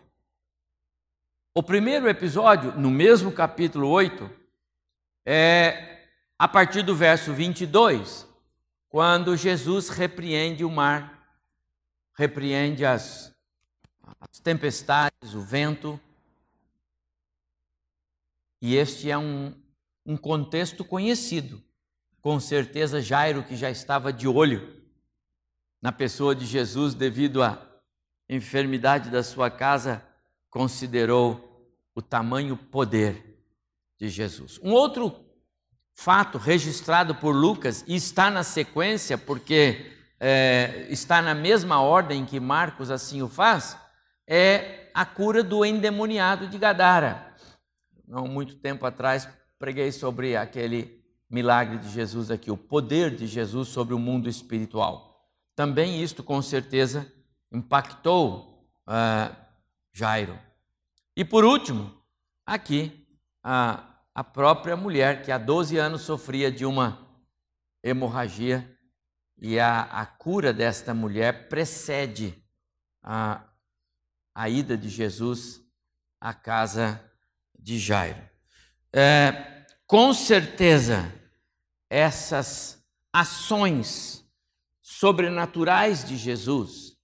O 1.55 1.63
primeiro 1.63 2.07
episódio, 2.07 2.73
no 2.73 2.91
mesmo 2.91 3.31
capítulo 3.31 3.89
8, 3.89 4.29
é 5.25 6.05
a 6.37 6.47
partir 6.47 6.83
do 6.83 6.95
verso 6.95 7.33
22, 7.33 8.27
quando 8.89 9.35
Jesus 9.35 9.89
repreende 9.89 10.63
o 10.63 10.69
mar 10.69 11.16
repreende 12.17 12.83
as, 12.83 13.31
as 14.19 14.39
tempestades, 14.39 15.35
o 15.35 15.39
vento. 15.39 15.99
E 18.59 18.75
este 18.75 19.11
é 19.11 19.17
um, 19.17 19.53
um 20.03 20.17
contexto 20.17 20.83
conhecido. 20.83 21.63
Com 22.19 22.39
certeza, 22.39 22.99
Jairo, 22.99 23.43
que 23.43 23.55
já 23.55 23.69
estava 23.69 24.11
de 24.11 24.27
olho 24.27 24.75
na 25.79 25.91
pessoa 25.91 26.35
de 26.35 26.43
Jesus 26.43 26.95
devido 26.95 27.43
à 27.43 27.63
enfermidade 28.27 29.11
da 29.11 29.21
sua 29.21 29.51
casa, 29.51 30.03
considerou 30.49 31.71
o 31.93 32.01
tamanho 32.01 32.57
poder 32.57 33.39
de 33.97 34.09
Jesus. 34.09 34.59
Um 34.63 34.71
outro 34.71 35.23
fato 35.93 36.39
registrado 36.39 37.13
por 37.15 37.31
Lucas 37.31 37.85
e 37.87 37.95
está 37.95 38.31
na 38.31 38.43
sequência, 38.43 39.17
porque 39.17 39.96
é, 40.19 40.87
está 40.89 41.21
na 41.21 41.35
mesma 41.35 41.81
ordem 41.81 42.25
que 42.25 42.39
Marcos 42.39 42.89
assim 42.89 43.21
o 43.21 43.29
faz, 43.29 43.77
é 44.27 44.89
a 44.93 45.05
cura 45.05 45.43
do 45.43 45.63
endemoniado 45.63 46.47
de 46.47 46.57
Gadara. 46.57 47.35
Não 48.07 48.27
muito 48.27 48.55
tempo 48.55 48.85
atrás 48.85 49.27
preguei 49.59 49.91
sobre 49.91 50.35
aquele 50.35 51.03
milagre 51.29 51.77
de 51.77 51.89
Jesus 51.89 52.31
aqui, 52.31 52.49
o 52.49 52.57
poder 52.57 53.15
de 53.15 53.27
Jesus 53.27 53.67
sobre 53.67 53.93
o 53.93 53.99
mundo 53.99 54.29
espiritual. 54.29 55.27
Também 55.55 56.01
isto 56.01 56.23
com 56.23 56.41
certeza 56.41 57.11
impactou 57.51 58.67
uh, 58.87 59.35
Jairo. 59.93 60.37
E 61.15 61.25
por 61.25 61.43
último, 61.43 61.91
aqui, 62.45 63.07
a, 63.43 63.83
a 64.13 64.23
própria 64.23 64.75
mulher 64.75 65.23
que 65.23 65.31
há 65.31 65.37
12 65.37 65.77
anos 65.77 66.01
sofria 66.01 66.51
de 66.51 66.65
uma 66.65 67.07
hemorragia 67.83 68.76
e 69.39 69.59
a, 69.59 69.81
a 69.81 70.05
cura 70.05 70.51
desta 70.51 70.93
mulher 70.93 71.47
precede 71.47 72.43
a, 73.03 73.43
a 74.33 74.49
ida 74.49 74.77
de 74.77 74.89
Jesus 74.89 75.61
à 76.19 76.33
casa 76.33 77.03
de 77.57 77.77
Jairo. 77.77 78.21
É, 78.91 79.65
com 79.85 80.13
certeza, 80.13 81.13
essas 81.89 82.83
ações 83.13 84.25
sobrenaturais 84.81 86.03
de 86.03 86.17
Jesus 86.17 86.97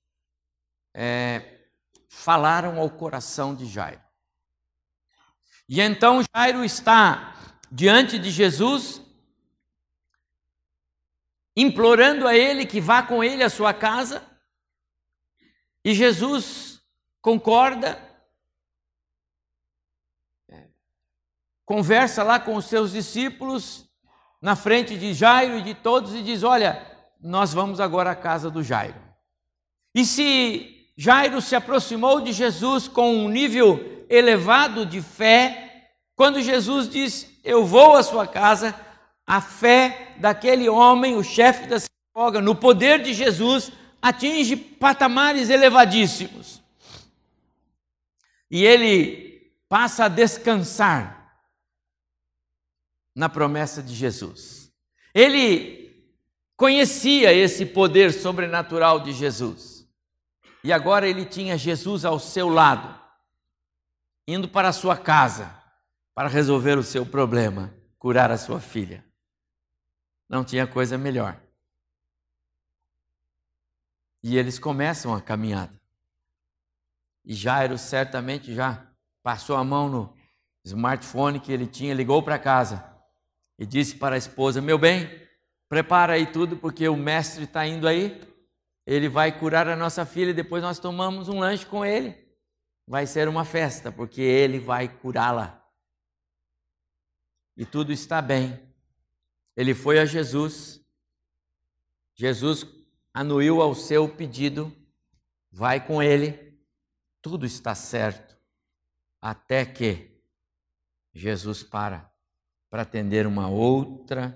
é, 0.94 1.68
falaram 2.10 2.80
ao 2.80 2.90
coração 2.90 3.56
de 3.56 3.66
Jairo. 3.68 4.02
E 5.68 5.80
então 5.80 6.22
Jairo 6.36 6.64
está 6.64 7.36
diante 7.72 8.20
de 8.20 8.30
Jesus 8.30 9.03
implorando 11.56 12.28
a 12.28 12.36
ele 12.36 12.66
que 12.66 12.82
vá 12.82 13.04
com 13.04 13.24
ele 13.24 13.44
à 13.44 13.50
sua 13.50 13.74
casa. 13.74 14.26
E 15.84 15.94
Jesus 15.94 16.82
concorda, 17.22 18.00
conversa 21.66 22.24
lá 22.24 22.40
com 22.40 22.56
os 22.56 22.66
seus 22.66 22.92
discípulos, 22.92 23.90
na 24.42 24.56
frente 24.56 24.98
de 24.98 25.14
Jairo 25.14 25.58
e 25.58 25.62
de 25.62 25.74
todos, 25.74 26.14
e 26.14 26.22
diz: 26.22 26.44
Olha, 26.44 26.86
nós 27.20 27.54
vamos 27.54 27.80
agora 27.80 28.12
à 28.12 28.16
casa 28.16 28.50
do 28.50 28.64
Jairo. 28.64 29.02
E 29.96 30.06
se 30.06 30.90
Jairo 30.98 31.42
se 31.42 31.56
aproximou 31.56 32.22
de 32.22 32.32
Jesus 32.32 32.88
com 32.88 33.16
um 33.16 33.30
nível 33.30 34.06
elevado 34.10 34.86
de 34.86 35.02
fé, 35.02 35.92
quando 36.16 36.42
Jesus 36.42 36.90
diz: 36.90 37.40
Eu 37.44 37.66
vou 37.66 37.96
à 37.96 38.04
sua 38.04 38.28
casa, 38.28 38.76
a 39.26 39.42
fé 39.42 40.16
daquele 40.20 40.68
homem, 40.70 41.16
o 41.16 41.24
chefe 41.24 41.68
da 41.68 41.78
sinagoga, 41.80 42.42
no 42.42 42.56
poder 42.56 43.02
de 43.02 43.14
Jesus, 43.14 43.72
atinge 44.02 44.56
patamares 44.56 45.50
elevadíssimos. 45.50 46.62
E 48.52 48.64
ele 48.64 49.52
passa 49.68 50.06
a 50.06 50.10
descansar 50.10 51.42
na 53.16 53.30
promessa 53.30 53.82
de 53.82 53.94
Jesus. 53.96 54.72
Ele 55.14 55.92
conhecia 56.56 57.34
esse 57.34 57.66
poder 57.66 58.14
sobrenatural 58.14 59.00
de 59.00 59.12
Jesus. 59.12 59.88
E 60.64 60.72
agora 60.72 61.08
ele 61.08 61.26
tinha 61.26 61.58
Jesus 61.58 62.06
ao 62.06 62.20
seu 62.20 62.48
lado, 62.48 62.98
indo 64.28 64.48
para 64.48 64.70
a 64.70 64.74
sua 64.74 64.96
casa 64.96 65.64
para 66.14 66.30
resolver 66.30 66.78
o 66.78 66.84
seu 66.84 67.06
problema, 67.06 67.74
curar 67.98 68.32
a 68.32 68.38
sua 68.38 68.60
filha. 68.60 69.04
Não 70.28 70.44
tinha 70.44 70.66
coisa 70.66 70.98
melhor 70.98 71.40
E 74.24 74.38
eles 74.38 74.58
começam 74.58 75.14
a 75.14 75.22
caminhada. 75.22 75.74
E 77.26 77.34
Jairo 77.34 77.78
certamente 77.78 78.54
já 78.54 78.88
passou 79.22 79.56
a 79.58 79.64
mão 79.64 79.90
no 79.90 80.18
smartphone 80.64 81.40
que 81.40 81.52
ele 81.52 81.68
tinha, 81.68 81.94
ligou 81.94 82.24
para 82.24 82.40
casa 82.40 82.84
e 83.60 83.66
disse 83.66 83.96
para 83.96 84.16
a 84.16 84.18
esposa: 84.18 84.62
Meu 84.62 84.78
bem, 84.78 85.10
prepara 85.68 86.14
aí 86.14 86.26
tudo, 86.26 86.58
porque 86.58 86.88
o 86.88 86.96
mestre 86.96 87.44
está 87.44 87.68
indo 87.68 87.88
aí. 87.88 88.22
Ele 88.86 89.08
vai 89.08 89.38
curar 89.38 89.68
a 89.68 89.76
nossa 89.76 90.06
filha 90.06 90.32
e 90.32 90.34
depois 90.34 90.62
nós 90.62 90.80
tomamos 90.80 91.30
um 91.30 91.40
lanche 91.40 91.66
com 91.66 91.86
ele. 91.86 92.22
Vai 92.86 93.08
ser 93.08 93.30
uma 93.30 93.46
festa, 93.46 93.92
porque 93.92 94.22
ele 94.22 94.60
vai 94.60 94.90
curá-la. 94.90 95.62
E 97.56 97.66
tudo 97.66 97.94
está 97.94 98.22
bem. 98.22 98.73
Ele 99.56 99.74
foi 99.74 100.00
a 100.00 100.06
Jesus. 100.06 100.84
Jesus 102.16 102.66
anuiu 103.14 103.62
ao 103.62 103.76
seu 103.76 104.08
pedido. 104.10 104.76
Vai 105.52 105.86
com 105.86 106.02
ele. 106.02 106.58
Tudo 107.22 107.46
está 107.46 107.76
certo. 107.76 108.38
Até 109.22 109.66
que 109.66 110.12
Jesus 111.14 111.64
para 111.64 112.14
para 112.74 112.82
atender 112.82 113.28
uma 113.28 113.48
outra 113.48 114.36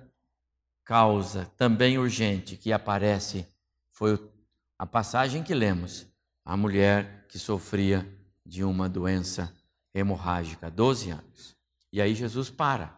causa 0.86 1.48
também 1.58 1.98
urgente 1.98 2.56
que 2.56 2.72
aparece 2.72 3.48
foi 3.92 4.32
a 4.78 4.86
passagem 4.86 5.42
que 5.42 5.56
lemos, 5.56 6.06
a 6.46 6.56
mulher 6.56 7.26
que 7.28 7.40
sofria 7.40 8.08
de 8.46 8.64
uma 8.64 8.88
doença 8.88 9.52
hemorrágica, 9.92 10.70
12 10.70 11.10
anos. 11.10 11.58
E 11.92 12.00
aí 12.00 12.14
Jesus 12.14 12.52
para. 12.52 12.96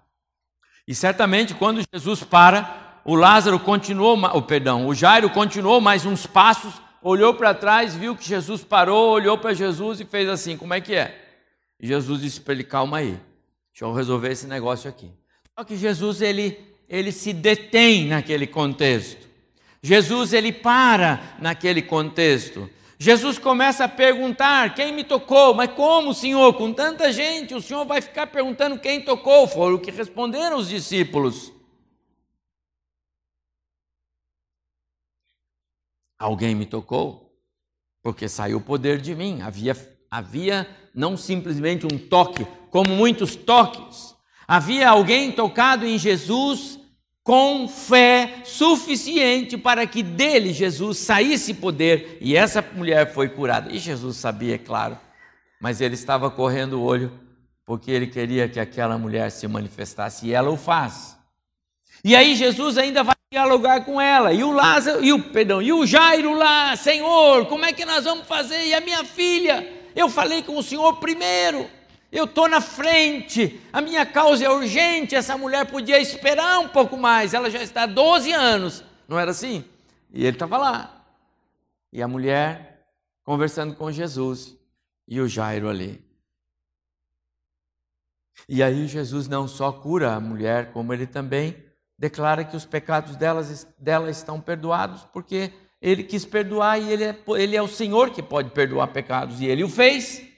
E 0.89 0.95
certamente 0.95 1.53
quando 1.53 1.85
Jesus 1.93 2.23
para, 2.23 2.99
o 3.05 3.13
Lázaro 3.13 3.59
continuou, 3.59 4.17
o 4.17 4.41
perdão, 4.41 4.87
o 4.87 4.95
Jairo 4.95 5.29
continuou 5.29 5.79
mais 5.79 6.03
uns 6.03 6.25
passos, 6.25 6.81
olhou 6.99 7.35
para 7.35 7.53
trás, 7.53 7.93
viu 7.93 8.15
que 8.15 8.27
Jesus 8.27 8.63
parou, 8.63 9.11
olhou 9.11 9.37
para 9.37 9.53
Jesus 9.53 9.99
e 9.99 10.05
fez 10.05 10.27
assim: 10.27 10.57
"Como 10.57 10.73
é 10.73 10.81
que 10.81 10.95
é?" 10.95 11.15
E 11.79 11.85
Jesus 11.85 12.21
disse 12.21 12.41
para 12.41 12.55
ele: 12.55 12.63
"Calma 12.63 12.97
aí. 12.97 13.19
Deixa 13.71 13.85
eu 13.85 13.93
resolver 13.93 14.31
esse 14.31 14.47
negócio 14.47 14.89
aqui." 14.89 15.11
Só 15.55 15.63
que 15.63 15.77
Jesus 15.77 16.23
ele 16.23 16.57
ele 16.89 17.11
se 17.11 17.33
detém 17.33 18.07
naquele 18.07 18.47
contexto. 18.47 19.27
Jesus 19.83 20.33
ele 20.33 20.51
para 20.51 21.21
naquele 21.37 21.83
contexto. 21.83 22.67
Jesus 23.01 23.39
começa 23.39 23.85
a 23.85 23.89
perguntar: 23.89 24.75
quem 24.75 24.91
me 24.91 25.05
tocou? 25.05 25.53
Mas 25.53 25.71
como, 25.71 26.13
Senhor? 26.13 26.53
Com 26.55 26.73
tanta 26.73 27.13
gente, 27.13 27.55
o 27.55 27.61
Senhor 27.61 27.85
vai 27.85 28.01
ficar 28.01 28.27
perguntando 28.27 28.77
quem 28.77 29.01
tocou? 29.01 29.47
Foi 29.47 29.73
o 29.73 29.79
que 29.79 29.89
responderam 29.89 30.57
os 30.57 30.67
discípulos. 30.67 31.53
Alguém 36.19 36.53
me 36.53 36.65
tocou? 36.65 37.33
Porque 38.03 38.27
saiu 38.27 38.57
o 38.57 38.61
poder 38.61 38.99
de 38.99 39.15
mim. 39.15 39.41
Havia, 39.41 39.77
havia 40.11 40.67
não 40.93 41.15
simplesmente 41.15 41.85
um 41.85 41.97
toque, 41.97 42.45
como 42.69 42.89
muitos 42.89 43.33
toques. 43.37 44.13
Havia 44.45 44.89
alguém 44.89 45.31
tocado 45.31 45.85
em 45.85 45.97
Jesus 45.97 46.78
com 47.29 47.67
fé 47.67 48.41
suficiente 48.43 49.55
para 49.55 49.85
que 49.85 50.01
dele 50.01 50.51
Jesus 50.51 50.97
saísse 50.97 51.53
poder 51.53 52.17
e 52.19 52.35
essa 52.35 52.59
mulher 52.73 53.13
foi 53.13 53.29
curada. 53.29 53.71
E 53.71 53.77
Jesus 53.77 54.17
sabia, 54.17 54.55
é 54.55 54.57
claro, 54.57 54.97
mas 55.61 55.79
ele 55.79 55.93
estava 55.93 56.31
correndo 56.31 56.79
o 56.79 56.83
olho 56.83 57.11
porque 57.67 57.91
ele 57.91 58.07
queria 58.07 58.49
que 58.49 58.59
aquela 58.59 58.97
mulher 58.97 59.29
se 59.29 59.47
manifestasse 59.47 60.25
e 60.25 60.33
ela 60.33 60.49
o 60.49 60.57
faz. 60.57 61.15
E 62.03 62.15
aí 62.15 62.33
Jesus 62.33 62.79
ainda 62.79 63.03
vai 63.03 63.15
dialogar 63.31 63.85
com 63.85 64.01
ela. 64.01 64.33
E 64.33 64.43
o 64.43 64.51
Lázaro, 64.51 65.05
e 65.05 65.13
o 65.13 65.21
perdão, 65.21 65.61
e 65.61 65.71
o 65.71 65.85
Jairo 65.85 66.33
lá, 66.33 66.75
Senhor, 66.75 67.45
como 67.45 67.63
é 67.63 67.71
que 67.71 67.85
nós 67.85 68.05
vamos 68.05 68.27
fazer? 68.27 68.65
E 68.65 68.73
a 68.73 68.81
minha 68.81 69.05
filha? 69.05 69.71
Eu 69.95 70.09
falei 70.09 70.41
com 70.41 70.57
o 70.57 70.63
Senhor 70.63 70.95
primeiro. 70.95 71.69
Eu 72.11 72.25
estou 72.25 72.47
na 72.47 72.59
frente, 72.59 73.61
a 73.71 73.81
minha 73.81 74.05
causa 74.05 74.43
é 74.43 74.49
urgente. 74.49 75.15
Essa 75.15 75.37
mulher 75.37 75.65
podia 75.69 75.99
esperar 75.99 76.59
um 76.59 76.69
pouco 76.69 76.97
mais, 76.97 77.33
ela 77.33 77.49
já 77.49 77.61
está 77.61 77.83
há 77.83 77.85
12 77.85 78.31
anos, 78.31 78.83
não 79.07 79.19
era 79.19 79.31
assim? 79.31 79.63
E 80.11 80.25
ele 80.25 80.35
estava 80.35 80.57
lá. 80.57 81.05
E 81.93 82.01
a 82.01 82.07
mulher 82.07 82.87
conversando 83.23 83.75
com 83.75 83.91
Jesus 83.91 84.57
e 85.07 85.21
o 85.21 85.27
Jairo 85.27 85.69
ali. 85.69 86.03
E 88.47 88.63
aí 88.63 88.87
Jesus 88.87 89.27
não 89.27 89.47
só 89.47 89.71
cura 89.71 90.13
a 90.13 90.19
mulher, 90.19 90.71
como 90.71 90.93
ele 90.93 91.05
também 91.05 91.55
declara 91.97 92.43
que 92.43 92.55
os 92.55 92.65
pecados 92.65 93.15
delas, 93.15 93.67
dela 93.77 94.09
estão 94.09 94.39
perdoados, 94.39 95.03
porque 95.11 95.51
ele 95.81 96.03
quis 96.03 96.25
perdoar 96.25 96.79
e 96.79 96.91
ele 96.91 97.03
é, 97.03 97.23
ele 97.37 97.55
é 97.55 97.61
o 97.61 97.67
Senhor 97.67 98.11
que 98.11 98.23
pode 98.23 98.51
perdoar 98.51 98.87
pecados, 98.87 99.41
e 99.41 99.45
ele 99.45 99.63
o 99.63 99.69
fez. 99.69 100.28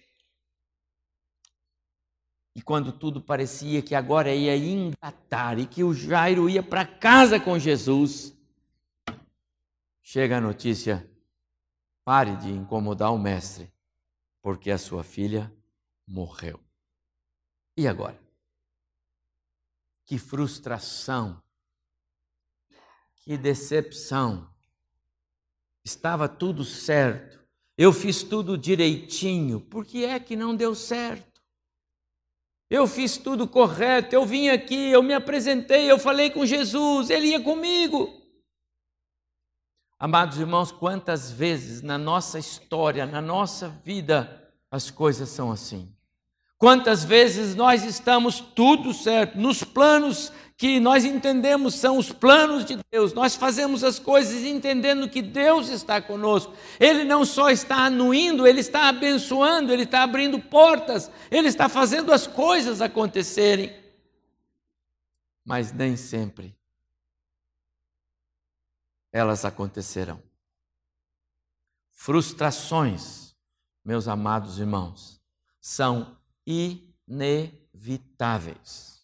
E 2.54 2.62
quando 2.62 2.92
tudo 2.92 3.22
parecia 3.22 3.82
que 3.82 3.96
agora 3.96 4.34
ia 4.34 4.56
engatar 4.58 5.58
e 5.58 5.66
que 5.66 5.84
o 5.84 5.94
Jairo 5.94 6.50
ia 6.50 6.62
para 6.62 6.86
casa 6.86 7.40
com 7.40 7.58
Jesus, 7.58 8.38
chega 10.02 10.38
a 10.38 10.42
notícia: 10.42 11.10
pare 12.04 12.36
de 12.36 12.50
incomodar 12.50 13.14
o 13.14 13.18
mestre, 13.18 13.72
porque 14.42 14.70
a 14.70 14.78
sua 14.78 15.04
filha 15.04 15.52
morreu. 16.06 16.60
E 17.78 17.88
agora? 17.88 18.20
Que 20.04 20.18
frustração, 20.18 21.42
que 23.16 23.38
decepção. 23.38 24.52
Estava 25.86 26.28
tudo 26.28 26.66
certo, 26.66 27.40
eu 27.78 27.94
fiz 27.94 28.22
tudo 28.22 28.58
direitinho, 28.58 29.62
por 29.62 29.86
que 29.86 30.04
é 30.04 30.20
que 30.20 30.36
não 30.36 30.54
deu 30.54 30.76
certo? 30.76 31.31
Eu 32.72 32.88
fiz 32.88 33.18
tudo 33.18 33.50
correto, 33.50 34.16
eu 34.16 34.26
vim 34.26 34.48
aqui, 34.48 34.92
eu 34.92 35.04
me 35.04 35.14
apresentei, 35.14 35.92
eu 35.92 36.00
falei 36.00 36.30
com 36.30 36.46
Jesus, 36.46 37.10
ele 37.10 37.28
ia 37.28 37.42
comigo. 37.42 38.10
Amados 40.00 40.40
irmãos, 40.40 40.72
quantas 40.72 41.30
vezes 41.30 41.82
na 41.82 41.98
nossa 41.98 42.40
história, 42.40 43.06
na 43.06 43.22
nossa 43.22 43.68
vida, 43.68 44.50
as 44.72 44.90
coisas 44.90 45.28
são 45.28 45.52
assim. 45.52 45.94
Quantas 46.58 47.04
vezes 47.04 47.56
nós 47.56 47.84
estamos 47.84 48.40
tudo 48.40 48.94
certo, 48.94 49.38
nos 49.38 49.66
planos 49.66 50.32
que 50.62 50.80
nós 50.80 51.04
entendemos 51.04 51.74
são 51.74 51.98
os 51.98 52.12
planos 52.12 52.64
de 52.64 52.80
Deus, 52.92 53.14
nós 53.14 53.36
fazemos 53.36 53.84
as 53.84 53.98
coisas 53.98 54.44
entendendo 54.44 55.10
que 55.10 55.20
Deus 55.20 55.70
está 55.70 56.00
conosco. 56.00 56.54
Ele 56.80 57.04
não 57.04 57.26
só 57.26 57.50
está 57.50 57.86
anuindo, 57.86 58.46
ele 58.46 58.60
está 58.60 58.88
abençoando, 58.88 59.74
ele 59.74 59.86
está 59.86 60.04
abrindo 60.04 60.40
portas, 60.40 61.10
ele 61.32 61.48
está 61.48 61.68
fazendo 61.68 62.14
as 62.14 62.28
coisas 62.28 62.80
acontecerem. 62.80 63.76
Mas 65.44 65.72
nem 65.72 65.98
sempre 65.98 66.56
elas 69.12 69.44
acontecerão. 69.44 70.22
Frustrações, 71.90 73.36
meus 73.84 74.08
amados 74.08 74.60
irmãos, 74.60 75.20
são 75.60 76.16
inevitáveis. 76.46 79.01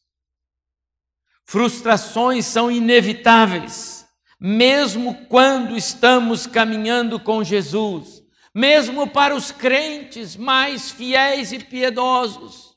Frustrações 1.49 2.45
são 2.45 2.69
inevitáveis, 2.69 4.05
mesmo 4.37 5.25
quando 5.27 5.77
estamos 5.77 6.45
caminhando 6.45 7.17
com 7.17 7.41
Jesus, 7.41 8.21
mesmo 8.53 9.09
para 9.09 9.33
os 9.33 9.49
crentes 9.49 10.35
mais 10.35 10.91
fiéis 10.91 11.53
e 11.53 11.59
piedosos. 11.59 12.75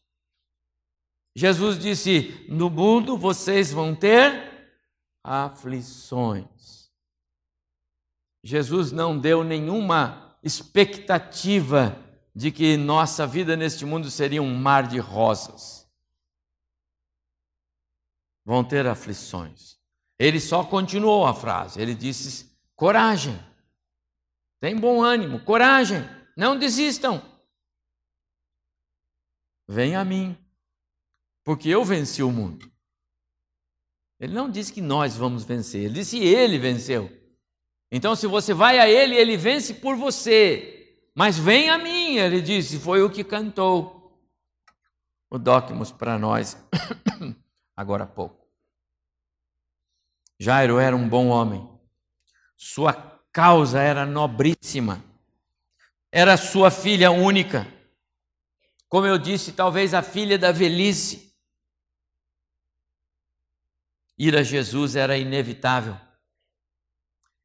Jesus 1.35 1.81
disse: 1.81 2.47
No 2.49 2.71
mundo 2.71 3.19
vocês 3.19 3.73
vão 3.73 3.93
ter 3.93 4.73
aflições. 5.25 6.93
Jesus 8.45 8.93
não 8.93 9.19
deu 9.19 9.43
nenhuma 9.43 10.39
expectativa 10.45 11.99
de 12.33 12.53
que 12.53 12.77
nossa 12.77 13.27
vida 13.27 13.57
neste 13.57 13.85
mundo 13.85 14.09
seria 14.09 14.41
um 14.41 14.55
mar 14.55 14.87
de 14.87 14.99
rosas 15.01 15.80
vão 18.51 18.65
ter 18.65 18.85
aflições. 18.85 19.79
Ele 20.19 20.41
só 20.41 20.65
continuou 20.65 21.25
a 21.25 21.33
frase, 21.33 21.81
ele 21.81 21.95
disse: 21.95 22.51
coragem, 22.75 23.39
tem 24.61 24.77
bom 24.77 25.01
ânimo, 25.01 25.45
coragem, 25.45 26.01
não 26.37 26.59
desistam. 26.59 27.23
Venha 29.69 30.01
a 30.01 30.05
mim, 30.05 30.37
porque 31.45 31.69
eu 31.69 31.85
venci 31.85 32.25
o 32.25 32.33
mundo. 32.33 32.69
Ele 34.19 34.35
não 34.35 34.51
disse 34.51 34.73
que 34.73 34.83
nós 34.83 35.17
vamos 35.17 35.45
vencer, 35.45 35.85
ele 35.85 35.95
disse 35.95 36.19
ele 36.19 36.59
venceu. 36.59 37.09
Então, 37.89 38.17
se 38.17 38.27
você 38.27 38.53
vai 38.53 38.81
a 38.81 38.89
ele, 38.89 39.15
ele 39.15 39.37
vence 39.37 39.75
por 39.75 39.95
você. 39.95 40.99
Mas 41.15 41.39
vem 41.39 41.71
a 41.71 41.79
mim, 41.79 42.17
ele 42.17 42.41
disse, 42.41 42.81
foi 42.81 43.01
o 43.01 43.11
que 43.11 43.23
cantou 43.23 44.21
o 45.31 45.39
Docmus 45.39 45.93
para 45.93 46.19
nós 46.19 46.57
agora 47.77 48.03
há 48.03 48.07
pouco. 48.09 48.39
Jairo 50.42 50.79
era 50.79 50.96
um 50.96 51.07
bom 51.07 51.29
homem. 51.29 51.68
Sua 52.57 52.94
causa 53.31 53.79
era 53.79 54.07
nobríssima. 54.07 55.05
Era 56.11 56.38
sua 56.38 56.70
filha 56.70 57.11
única. 57.11 57.66
Como 58.88 59.07
eu 59.07 59.18
disse, 59.18 59.53
talvez 59.53 59.92
a 59.92 60.03
filha 60.03 60.38
da 60.38 60.50
velhice. 60.50 61.37
Ir 64.18 64.35
a 64.35 64.42
Jesus 64.42 64.96
era 64.96 65.18
inevitável. 65.18 65.94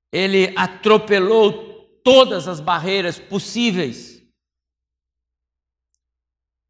Ele 0.10 0.58
atropelou 0.58 2.00
todas 2.02 2.48
as 2.48 2.62
barreiras 2.62 3.20
possíveis. 3.20 4.24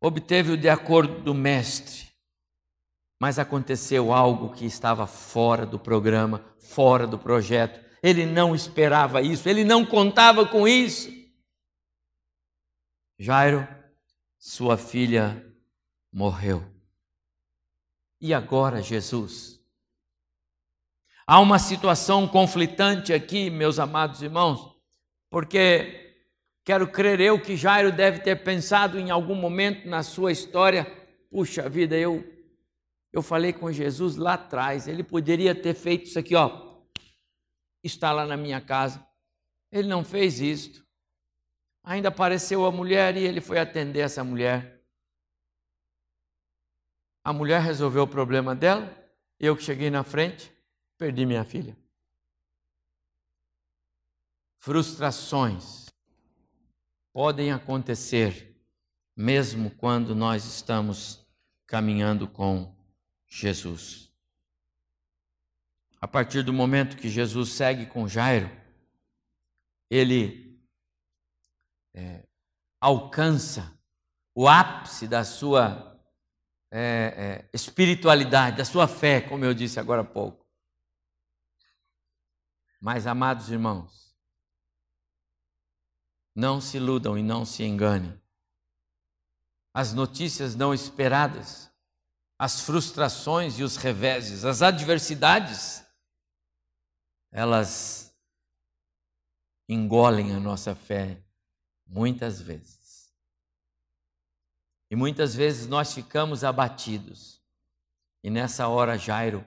Obteve 0.02 0.54
o 0.54 0.58
de 0.58 0.70
acordo 0.70 1.22
do 1.22 1.36
mestre. 1.36 2.05
Mas 3.20 3.40
aconteceu 3.40 4.14
algo 4.14 4.54
que 4.54 4.66
estava 4.66 5.08
fora 5.08 5.66
do 5.66 5.80
programa, 5.80 6.44
fora 6.60 7.08
do 7.08 7.18
projeto. 7.18 7.84
Ele 8.04 8.26
não 8.26 8.54
esperava 8.54 9.22
isso, 9.22 9.48
ele 9.48 9.64
não 9.64 9.86
contava 9.86 10.46
com 10.46 10.68
isso. 10.68 11.10
Jairo, 13.18 13.68
sua 14.38 14.78
filha 14.78 15.44
morreu. 16.12 16.64
E 18.20 18.34
agora, 18.34 18.82
Jesus? 18.82 19.60
Há 21.26 21.40
uma 21.40 21.58
situação 21.58 22.28
conflitante 22.28 23.12
aqui, 23.14 23.50
meus 23.50 23.80
amados 23.80 24.22
irmãos, 24.22 24.76
porque 25.30 26.16
quero 26.64 26.88
crer 26.88 27.20
eu 27.20 27.42
que 27.42 27.58
Jairo 27.58 27.92
deve 27.92 28.20
ter 28.20 28.44
pensado 28.44 29.00
em 29.00 29.10
algum 29.10 29.36
momento 29.36 29.88
na 29.88 30.04
sua 30.04 30.32
história: 30.32 30.86
puxa 31.32 31.68
vida, 31.68 31.98
eu 31.98 32.35
eu 33.16 33.22
falei 33.22 33.54
com 33.54 33.72
Jesus 33.72 34.18
lá 34.18 34.34
atrás, 34.34 34.90
ele 34.90 35.02
poderia 35.02 35.56
ter 35.56 35.74
feito 35.74 36.08
isso 36.08 36.20
aqui, 36.20 36.36
ó. 36.36 36.84
Está 37.82 38.12
lá 38.12 38.26
na 38.26 38.36
minha 38.36 38.60
casa. 38.60 39.08
Ele 39.72 39.88
não 39.88 40.04
fez 40.04 40.42
isto. 40.42 40.86
Ainda 41.82 42.10
apareceu 42.10 42.66
a 42.66 42.72
mulher 42.74 43.16
e 43.16 43.24
ele 43.24 43.40
foi 43.40 43.58
atender 43.58 44.02
essa 44.02 44.22
mulher. 44.22 44.84
A 47.24 47.32
mulher 47.32 47.62
resolveu 47.62 48.04
o 48.04 48.08
problema 48.08 48.54
dela, 48.54 48.94
eu 49.40 49.56
que 49.56 49.64
cheguei 49.64 49.90
na 49.90 50.04
frente, 50.04 50.52
perdi 50.98 51.26
minha 51.26 51.46
filha. 51.46 51.78
Frustrações 54.58 55.86
podem 57.14 57.54
acontecer 57.54 58.62
mesmo 59.16 59.72
quando 59.72 60.14
nós 60.14 60.44
estamos 60.44 61.26
caminhando 61.66 62.28
com 62.28 62.75
Jesus. 63.36 64.10
A 66.00 66.08
partir 66.08 66.42
do 66.42 66.54
momento 66.54 66.96
que 66.96 67.10
Jesus 67.10 67.50
segue 67.50 67.86
com 67.86 68.08
Jairo, 68.08 68.50
ele 69.90 70.58
é, 71.94 72.26
alcança 72.80 73.78
o 74.34 74.48
ápice 74.48 75.06
da 75.06 75.26
sua 75.26 76.02
é, 76.72 76.80
é, 76.82 77.50
espiritualidade, 77.54 78.58
da 78.58 78.66
sua 78.66 78.88
fé, 78.88 79.20
como 79.20 79.44
eu 79.44 79.54
disse 79.54 79.82
agora 79.82 80.02
há 80.02 80.06
pouco. 80.06 80.46
Mas, 82.80 83.06
amados 83.06 83.50
irmãos, 83.50 84.16
não 86.34 86.62
se 86.62 86.78
iludam 86.78 87.18
e 87.18 87.24
não 87.24 87.44
se 87.44 87.64
enganem. 87.64 88.18
As 89.74 89.94
notícias 89.94 90.56
não 90.56 90.74
esperadas 90.74 91.75
as 92.38 92.62
frustrações 92.62 93.58
e 93.60 93.64
os 93.64 93.78
reveses, 93.78 94.44
as 94.44 94.62
adversidades, 94.62 95.86
elas 97.32 98.14
engolem 99.68 100.34
a 100.34 100.40
nossa 100.40 100.76
fé 100.76 101.24
muitas 101.86 102.42
vezes. 102.42 103.14
E 104.90 104.96
muitas 104.96 105.34
vezes 105.34 105.68
nós 105.68 105.94
ficamos 105.94 106.44
abatidos. 106.44 107.42
E 108.24 108.30
nessa 108.30 108.68
hora 108.68 108.98
Jairo 108.98 109.46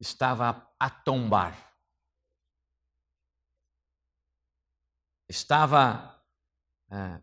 estava 0.00 0.68
a 0.78 0.88
tombar. 0.88 1.56
Estava 5.28 6.20
é, 6.90 7.22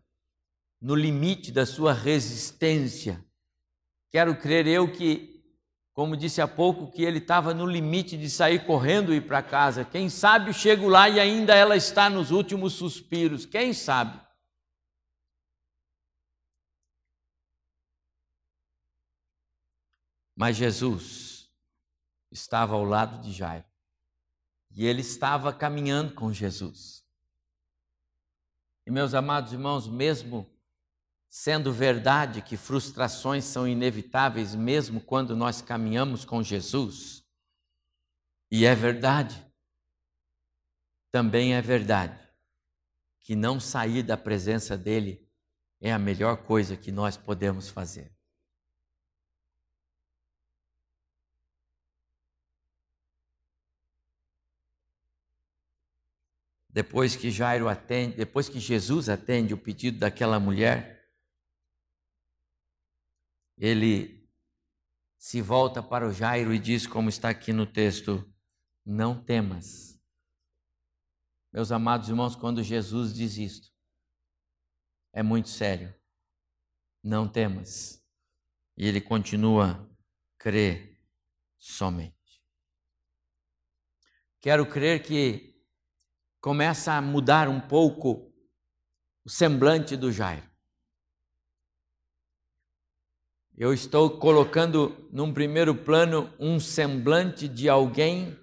no 0.80 0.94
limite 0.94 1.50
da 1.50 1.66
sua 1.66 1.92
resistência. 1.92 3.24
Quero 4.10 4.38
crer 4.38 4.66
eu 4.66 4.90
que, 4.90 5.44
como 5.92 6.16
disse 6.16 6.40
há 6.40 6.48
pouco, 6.48 6.90
que 6.90 7.02
ele 7.02 7.18
estava 7.18 7.52
no 7.52 7.66
limite 7.66 8.16
de 8.16 8.30
sair 8.30 8.64
correndo 8.64 9.12
e 9.12 9.16
ir 9.16 9.26
para 9.26 9.42
casa. 9.42 9.84
Quem 9.84 10.08
sabe 10.08 10.52
chego 10.52 10.88
lá 10.88 11.08
e 11.08 11.20
ainda 11.20 11.54
ela 11.54 11.76
está 11.76 12.08
nos 12.08 12.30
últimos 12.30 12.74
suspiros. 12.74 13.44
Quem 13.44 13.72
sabe? 13.72 14.20
Mas 20.36 20.56
Jesus 20.56 21.50
estava 22.30 22.74
ao 22.74 22.84
lado 22.84 23.20
de 23.20 23.32
Jairo. 23.32 23.66
E 24.70 24.86
ele 24.86 25.00
estava 25.00 25.52
caminhando 25.52 26.14
com 26.14 26.32
Jesus. 26.32 27.04
E 28.86 28.90
meus 28.90 29.14
amados 29.14 29.52
irmãos, 29.52 29.88
mesmo 29.88 30.48
Sendo 31.28 31.72
verdade 31.72 32.40
que 32.40 32.56
frustrações 32.56 33.44
são 33.44 33.68
inevitáveis 33.68 34.54
mesmo 34.54 35.00
quando 35.00 35.36
nós 35.36 35.60
caminhamos 35.60 36.24
com 36.24 36.42
Jesus, 36.42 37.24
e 38.50 38.64
é 38.64 38.74
verdade, 38.74 39.46
também 41.10 41.54
é 41.54 41.60
verdade 41.60 42.18
que 43.20 43.36
não 43.36 43.60
sair 43.60 44.02
da 44.02 44.16
presença 44.16 44.76
dEle 44.76 45.28
é 45.80 45.92
a 45.92 45.98
melhor 45.98 46.38
coisa 46.44 46.76
que 46.76 46.90
nós 46.90 47.16
podemos 47.16 47.68
fazer. 47.68 48.10
Depois 56.70 57.16
que 57.16 57.30
Jairo 57.30 57.68
atende, 57.68 58.16
depois 58.16 58.48
que 58.48 58.60
Jesus 58.60 59.08
atende 59.08 59.52
o 59.52 59.58
pedido 59.58 59.98
daquela 59.98 60.38
mulher, 60.38 60.97
ele 63.58 64.18
se 65.18 65.42
volta 65.42 65.82
para 65.82 66.06
o 66.06 66.12
Jairo 66.12 66.54
e 66.54 66.58
diz, 66.58 66.86
como 66.86 67.08
está 67.08 67.28
aqui 67.28 67.52
no 67.52 67.66
texto: 67.66 68.24
Não 68.86 69.20
temas. 69.22 70.00
Meus 71.52 71.72
amados 71.72 72.08
irmãos, 72.08 72.36
quando 72.36 72.62
Jesus 72.62 73.12
diz 73.12 73.36
isto, 73.36 73.72
é 75.12 75.22
muito 75.22 75.48
sério. 75.48 75.94
Não 77.02 77.28
temas. 77.28 78.04
E 78.76 78.86
ele 78.86 79.00
continua: 79.00 79.90
crê 80.38 81.00
somente. 81.58 82.16
Quero 84.40 84.64
crer 84.66 85.02
que 85.02 85.60
começa 86.40 86.92
a 86.92 87.02
mudar 87.02 87.48
um 87.48 87.60
pouco 87.60 88.32
o 89.24 89.28
semblante 89.28 89.96
do 89.96 90.12
Jairo. 90.12 90.48
Eu 93.58 93.74
estou 93.74 94.08
colocando 94.08 95.08
num 95.12 95.34
primeiro 95.34 95.74
plano 95.74 96.32
um 96.38 96.60
semblante 96.60 97.48
de 97.48 97.68
alguém 97.68 98.38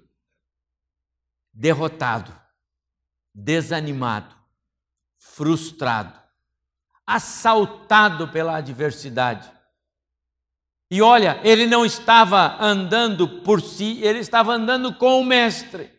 derrotado, 1.53 2.37
desanimado, 3.33 4.35
frustrado, 5.17 6.19
assaltado 7.07 8.27
pela 8.27 8.57
adversidade. 8.57 9.49
E 10.91 11.01
olha, 11.01 11.39
ele 11.45 11.65
não 11.65 11.85
estava 11.85 12.61
andando 12.61 13.41
por 13.41 13.61
si, 13.61 14.03
ele 14.03 14.19
estava 14.19 14.51
andando 14.51 14.93
com 14.95 15.21
o 15.21 15.25
Mestre. 15.25 15.95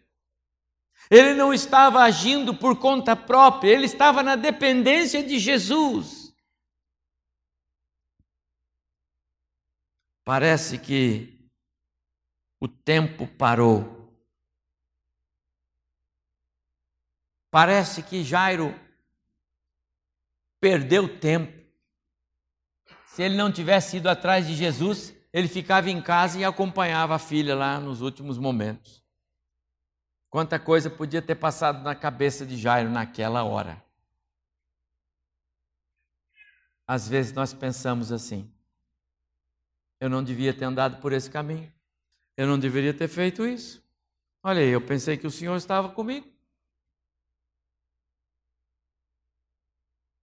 Ele 1.11 1.33
não 1.33 1.55
estava 1.55 2.03
agindo 2.03 2.55
por 2.55 2.79
conta 2.79 3.17
própria, 3.17 3.71
ele 3.71 3.87
estava 3.87 4.23
na 4.23 4.37
dependência 4.37 5.23
de 5.23 5.39
Jesus. 5.39 6.26
Parece 10.27 10.77
que 10.77 11.49
o 12.59 12.67
tempo 12.67 13.29
parou. 13.29 14.13
Parece 17.49 18.03
que 18.03 18.25
Jairo 18.25 18.75
perdeu 20.61 21.21
tempo. 21.21 21.65
Se 23.05 23.23
ele 23.23 23.37
não 23.37 23.53
tivesse 23.53 23.99
ido 23.99 24.09
atrás 24.11 24.49
de 24.49 24.57
Jesus, 24.57 25.15
ele 25.33 25.47
ficava 25.47 25.89
em 25.91 26.03
casa 26.03 26.41
e 26.41 26.45
acompanhava 26.45 27.15
a 27.15 27.21
filha 27.21 27.55
lá 27.55 27.79
nos 27.79 28.01
últimos 28.01 28.37
momentos. 28.37 29.05
Quanta 30.29 30.59
coisa 30.59 30.91
podia 30.91 31.23
ter 31.23 31.37
passado 31.37 31.85
na 31.85 31.95
cabeça 31.95 32.45
de 32.45 32.57
Jairo 32.57 32.91
naquela 32.91 33.45
hora. 33.45 33.81
Às 36.85 37.09
vezes 37.09 37.33
nós 37.33 37.55
pensamos 37.55 38.11
assim: 38.11 38.53
eu 40.01 40.11
não 40.11 40.23
devia 40.23 40.53
ter 40.53 40.65
andado 40.65 41.01
por 41.01 41.13
esse 41.13 41.31
caminho. 41.31 41.73
Eu 42.37 42.47
não 42.47 42.59
deveria 42.59 42.93
ter 42.93 43.09
feito 43.09 43.47
isso. 43.47 43.83
Olha 44.43 44.61
aí, 44.61 44.69
eu 44.69 44.81
pensei 44.81 45.17
que 45.17 45.27
o 45.27 45.31
Senhor 45.31 45.57
estava 45.57 45.89
comigo. 45.89 46.31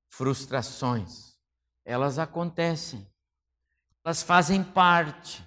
Frustrações, 0.09 1.35
elas 1.83 2.19
acontecem, 2.19 3.05
elas 4.05 4.21
fazem 4.21 4.63
parte. 4.63 5.43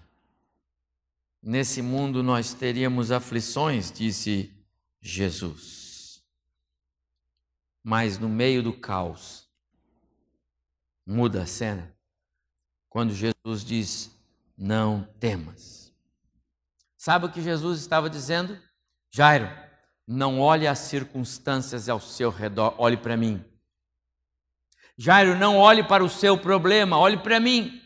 Nesse 1.41 1.81
mundo 1.81 2.23
nós 2.23 2.53
teríamos 2.53 3.13
aflições, 3.13 3.93
disse 3.93 4.53
Jesus. 5.01 6.25
Mas 7.81 8.19
no 8.19 8.29
meio 8.29 8.61
do 8.61 8.73
caos, 8.73 9.49
muda 11.07 11.45
a 11.45 11.47
cena. 11.47 11.97
Quando 12.89 13.15
Jesus 13.15 13.65
diz: 13.65 14.16
Não 14.57 15.03
temas. 15.21 15.93
Sabe 16.97 17.27
o 17.27 17.31
que 17.31 17.43
Jesus 17.43 17.81
estava 17.81 18.09
dizendo? 18.09 18.59
Jairo, 19.13 19.49
não 20.07 20.41
olhe 20.41 20.67
as 20.67 20.79
circunstâncias 20.79 21.89
ao 21.89 22.01
seu 22.01 22.31
redor, 22.31 22.75
olhe 22.79 22.97
para 22.97 23.17
mim. 23.17 23.45
Jairo, 24.97 25.37
não 25.37 25.59
olhe 25.59 25.85
para 25.85 26.03
o 26.03 26.09
seu 26.09 26.39
problema, 26.39 26.97
olhe 26.99 27.19
para 27.19 27.39
mim. 27.39 27.83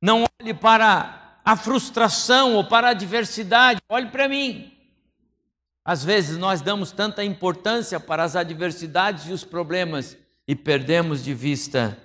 Não 0.00 0.24
olhe 0.40 0.54
para 0.54 1.40
a 1.44 1.56
frustração 1.56 2.54
ou 2.54 2.64
para 2.64 2.88
a 2.88 2.90
adversidade, 2.90 3.80
olhe 3.88 4.10
para 4.10 4.28
mim. 4.28 4.76
Às 5.84 6.04
vezes 6.04 6.36
nós 6.36 6.60
damos 6.60 6.92
tanta 6.92 7.24
importância 7.24 7.98
para 7.98 8.22
as 8.22 8.36
adversidades 8.36 9.26
e 9.26 9.32
os 9.32 9.44
problemas 9.44 10.18
e 10.46 10.54
perdemos 10.54 11.24
de 11.24 11.32
vista 11.32 11.96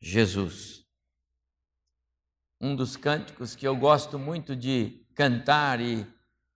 Jesus. 0.00 0.83
Um 2.64 2.74
dos 2.74 2.96
cânticos 2.96 3.54
que 3.54 3.68
eu 3.68 3.76
gosto 3.76 4.18
muito 4.18 4.56
de 4.56 5.04
cantar 5.14 5.82
e 5.82 6.06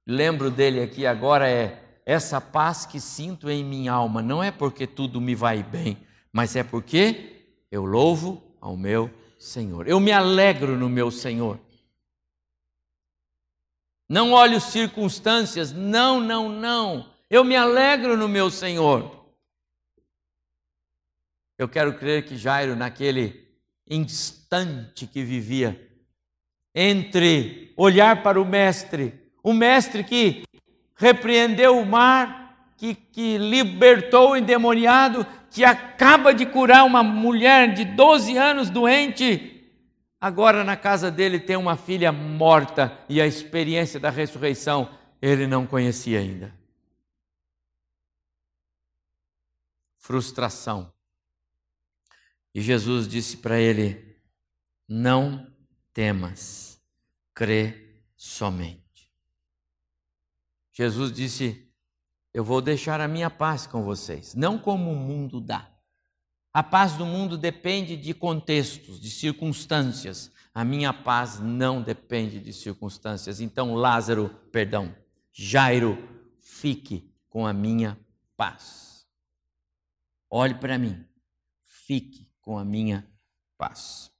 lembro 0.06 0.50
dele 0.50 0.80
aqui 0.80 1.06
agora 1.06 1.50
é: 1.50 2.00
Essa 2.06 2.40
paz 2.40 2.86
que 2.86 2.98
sinto 2.98 3.50
em 3.50 3.62
minha 3.62 3.92
alma 3.92 4.22
não 4.22 4.42
é 4.42 4.50
porque 4.50 4.86
tudo 4.86 5.20
me 5.20 5.34
vai 5.34 5.62
bem, 5.62 5.98
mas 6.32 6.56
é 6.56 6.64
porque 6.64 7.52
eu 7.70 7.84
louvo 7.84 8.56
ao 8.58 8.74
meu 8.74 9.10
Senhor. 9.38 9.86
Eu 9.86 10.00
me 10.00 10.10
alegro 10.10 10.78
no 10.78 10.88
meu 10.88 11.10
Senhor. 11.10 11.60
Não 14.08 14.32
olho 14.32 14.62
circunstâncias, 14.62 15.72
não, 15.72 16.22
não, 16.22 16.48
não. 16.48 17.12
Eu 17.28 17.44
me 17.44 17.54
alegro 17.54 18.16
no 18.16 18.30
meu 18.30 18.50
Senhor. 18.50 19.28
Eu 21.58 21.68
quero 21.68 21.98
crer 21.98 22.24
que 22.24 22.34
Jairo, 22.34 22.74
naquele 22.74 23.46
instante 23.86 25.06
que 25.06 25.22
vivia, 25.22 25.86
entre 26.74 27.72
olhar 27.76 28.22
para 28.22 28.40
o 28.40 28.44
Mestre, 28.44 29.14
o 29.42 29.52
Mestre 29.52 30.04
que 30.04 30.42
repreendeu 30.96 31.78
o 31.78 31.86
mar, 31.86 32.72
que, 32.76 32.94
que 32.94 33.38
libertou 33.38 34.30
o 34.30 34.36
endemoniado, 34.36 35.26
que 35.50 35.64
acaba 35.64 36.34
de 36.34 36.46
curar 36.46 36.84
uma 36.84 37.02
mulher 37.02 37.72
de 37.74 37.84
12 37.84 38.36
anos 38.36 38.70
doente, 38.70 39.72
agora 40.20 40.62
na 40.64 40.76
casa 40.76 41.10
dele 41.10 41.40
tem 41.40 41.56
uma 41.56 41.76
filha 41.76 42.12
morta 42.12 42.98
e 43.08 43.20
a 43.20 43.26
experiência 43.26 43.98
da 43.98 44.10
ressurreição 44.10 44.90
ele 45.20 45.46
não 45.46 45.66
conhecia 45.66 46.20
ainda. 46.20 46.54
Frustração. 49.96 50.92
E 52.54 52.60
Jesus 52.60 53.06
disse 53.06 53.36
para 53.36 53.58
ele: 53.58 54.16
Não 54.88 55.47
temas, 55.98 56.80
crê 57.34 58.04
somente. 58.14 59.12
Jesus 60.72 61.10
disse: 61.10 61.68
eu 62.32 62.44
vou 62.44 62.62
deixar 62.62 63.00
a 63.00 63.08
minha 63.08 63.28
paz 63.28 63.66
com 63.66 63.82
vocês, 63.82 64.32
não 64.32 64.60
como 64.60 64.92
o 64.92 64.96
mundo 64.96 65.40
dá. 65.40 65.68
A 66.52 66.62
paz 66.62 66.92
do 66.92 67.04
mundo 67.04 67.36
depende 67.36 67.96
de 67.96 68.14
contextos, 68.14 69.00
de 69.00 69.10
circunstâncias. 69.10 70.30
A 70.54 70.64
minha 70.64 70.92
paz 70.92 71.40
não 71.40 71.82
depende 71.82 72.38
de 72.38 72.52
circunstâncias. 72.52 73.40
Então, 73.40 73.74
Lázaro, 73.74 74.28
perdão, 74.52 74.94
Jairo, 75.32 75.98
fique 76.38 77.12
com 77.28 77.44
a 77.44 77.52
minha 77.52 77.98
paz. 78.36 79.04
Olhe 80.30 80.54
para 80.54 80.78
mim, 80.78 81.04
fique 81.64 82.30
com 82.40 82.56
a 82.56 82.64
minha 82.64 83.04
paz. 83.56 84.16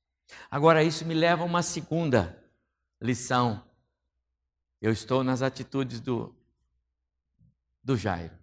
Agora, 0.51 0.83
isso 0.83 1.05
me 1.05 1.15
leva 1.15 1.43
a 1.43 1.47
uma 1.47 1.63
segunda 1.63 2.43
lição. 3.01 3.65
Eu 4.81 4.93
estou 4.93 5.25
nas 5.25 5.43
atitudes 5.43 6.01
do, 6.01 6.35
do 7.83 7.97
Jairo. 7.97 8.37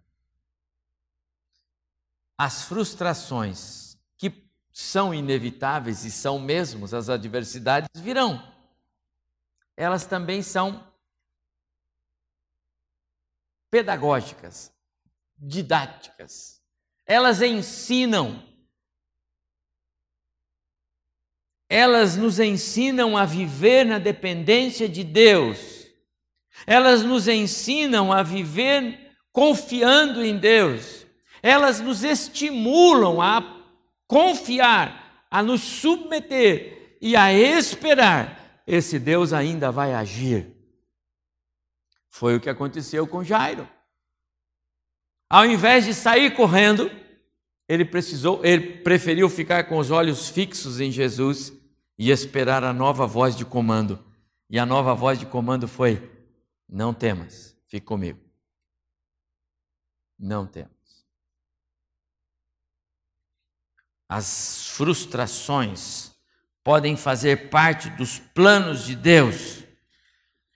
As 2.38 2.64
frustrações 2.64 3.98
que 4.18 4.50
são 4.72 5.14
inevitáveis 5.14 6.04
e 6.04 6.12
são 6.12 6.38
mesmo 6.38 6.86
as 6.86 7.10
adversidades 7.10 7.90
virão. 7.96 8.54
Elas 9.78 10.06
também 10.06 10.42
são 10.42 10.86
pedagógicas, 13.70 14.74
didáticas. 15.38 16.62
Elas 17.06 17.42
ensinam. 17.42 18.55
Elas 21.70 22.16
nos 22.16 22.40
ensinam 22.40 23.18
a 23.18 23.26
viver 23.26 23.86
na 23.86 23.98
dependência 23.98 24.88
de 24.88 25.04
Deus. 25.04 25.88
Elas 26.66 27.04
nos 27.04 27.28
ensinam 27.28 28.14
a 28.14 28.24
viver 28.24 29.12
confiando 29.32 30.24
em 30.24 30.38
Deus. 30.38 31.06
Elas 31.42 31.80
nos 31.80 32.04
estimulam 32.04 33.22
a 33.22 33.64
confiar, 34.08 35.28
a 35.30 35.44
nos 35.44 35.62
submeter 35.62 36.98
e 37.02 37.16
a 37.16 37.34
esperar. 37.34 38.62
Esse 38.66 38.98
Deus 38.98 39.34
ainda 39.34 39.72
vai 39.72 39.94
agir. 39.94 40.56
Foi 42.10 42.36
o 42.36 42.40
que 42.40 42.50
aconteceu 42.50 43.06
com 43.06 43.24
Jairo. 43.24 43.68
Ao 45.30 45.46
invés 45.46 45.86
de 45.86 45.94
sair 45.94 46.34
correndo, 46.34 46.90
ele 47.68 47.84
precisou, 47.84 48.44
ele 48.46 48.78
preferiu 48.78 49.28
ficar 49.28 49.66
com 49.66 49.78
os 49.78 49.92
olhos 49.92 50.30
fixos 50.30 50.80
em 50.80 50.92
Jesus 50.92 51.52
e 51.98 52.12
esperar 52.12 52.64
a 52.64 52.74
nova 52.74 53.06
voz 53.08 53.36
de 53.36 53.46
comando. 53.46 54.04
E 54.50 54.60
a 54.60 54.66
nova 54.66 54.94
voz 54.94 55.18
de 55.20 55.26
comando 55.26 55.68
foi: 55.68 56.12
Não 56.68 56.94
temas, 56.94 57.58
fique 57.68 57.86
comigo. 57.86 58.20
Não 60.18 60.46
temos. 60.46 60.76
As 64.08 64.70
frustrações 64.70 66.16
podem 66.64 66.96
fazer 66.96 67.50
parte 67.50 67.90
dos 67.92 68.20
planos 68.20 68.86
de 68.86 68.96
Deus 68.96 69.64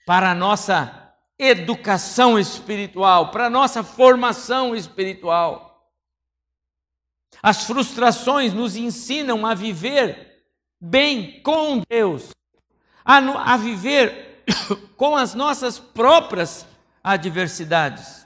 para 0.06 0.32
a 0.32 0.36
nossa 0.36 1.13
educação 1.38 2.38
espiritual, 2.38 3.32
para 3.32 3.45
a 3.45 3.49
nossa 3.49 3.84
formação 3.84 4.75
espiritual. 4.75 5.69
As 7.41 7.63
frustrações 7.63 8.54
nos 8.54 8.75
ensinam 8.75 9.45
a 9.45 9.54
viver 9.54 10.28
bem 10.79 11.41
com 11.41 11.81
Deus, 11.87 12.31
a, 13.03 13.17
a 13.53 13.57
viver 13.57 14.43
com 14.95 15.15
as 15.15 15.33
nossas 15.33 15.79
próprias 15.79 16.65
adversidades. 17.03 18.25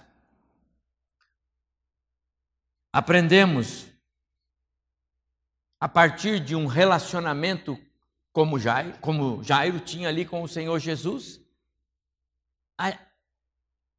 Aprendemos 2.91 3.87
a 5.79 5.89
partir 5.89 6.39
de 6.39 6.55
um 6.55 6.67
relacionamento 6.67 7.77
como 8.31 8.57
Jairo, 8.57 8.97
como 8.99 9.43
Jairo 9.43 9.79
tinha 9.79 10.09
ali 10.09 10.25
com 10.25 10.41
o 10.41 10.47
Senhor 10.47 10.79
Jesus, 10.79 11.41
a, 12.77 12.97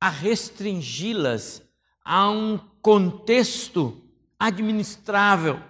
a 0.00 0.08
restringi-las 0.08 1.62
a 2.04 2.28
um 2.28 2.58
contexto 2.80 4.02
administrável. 4.38 5.62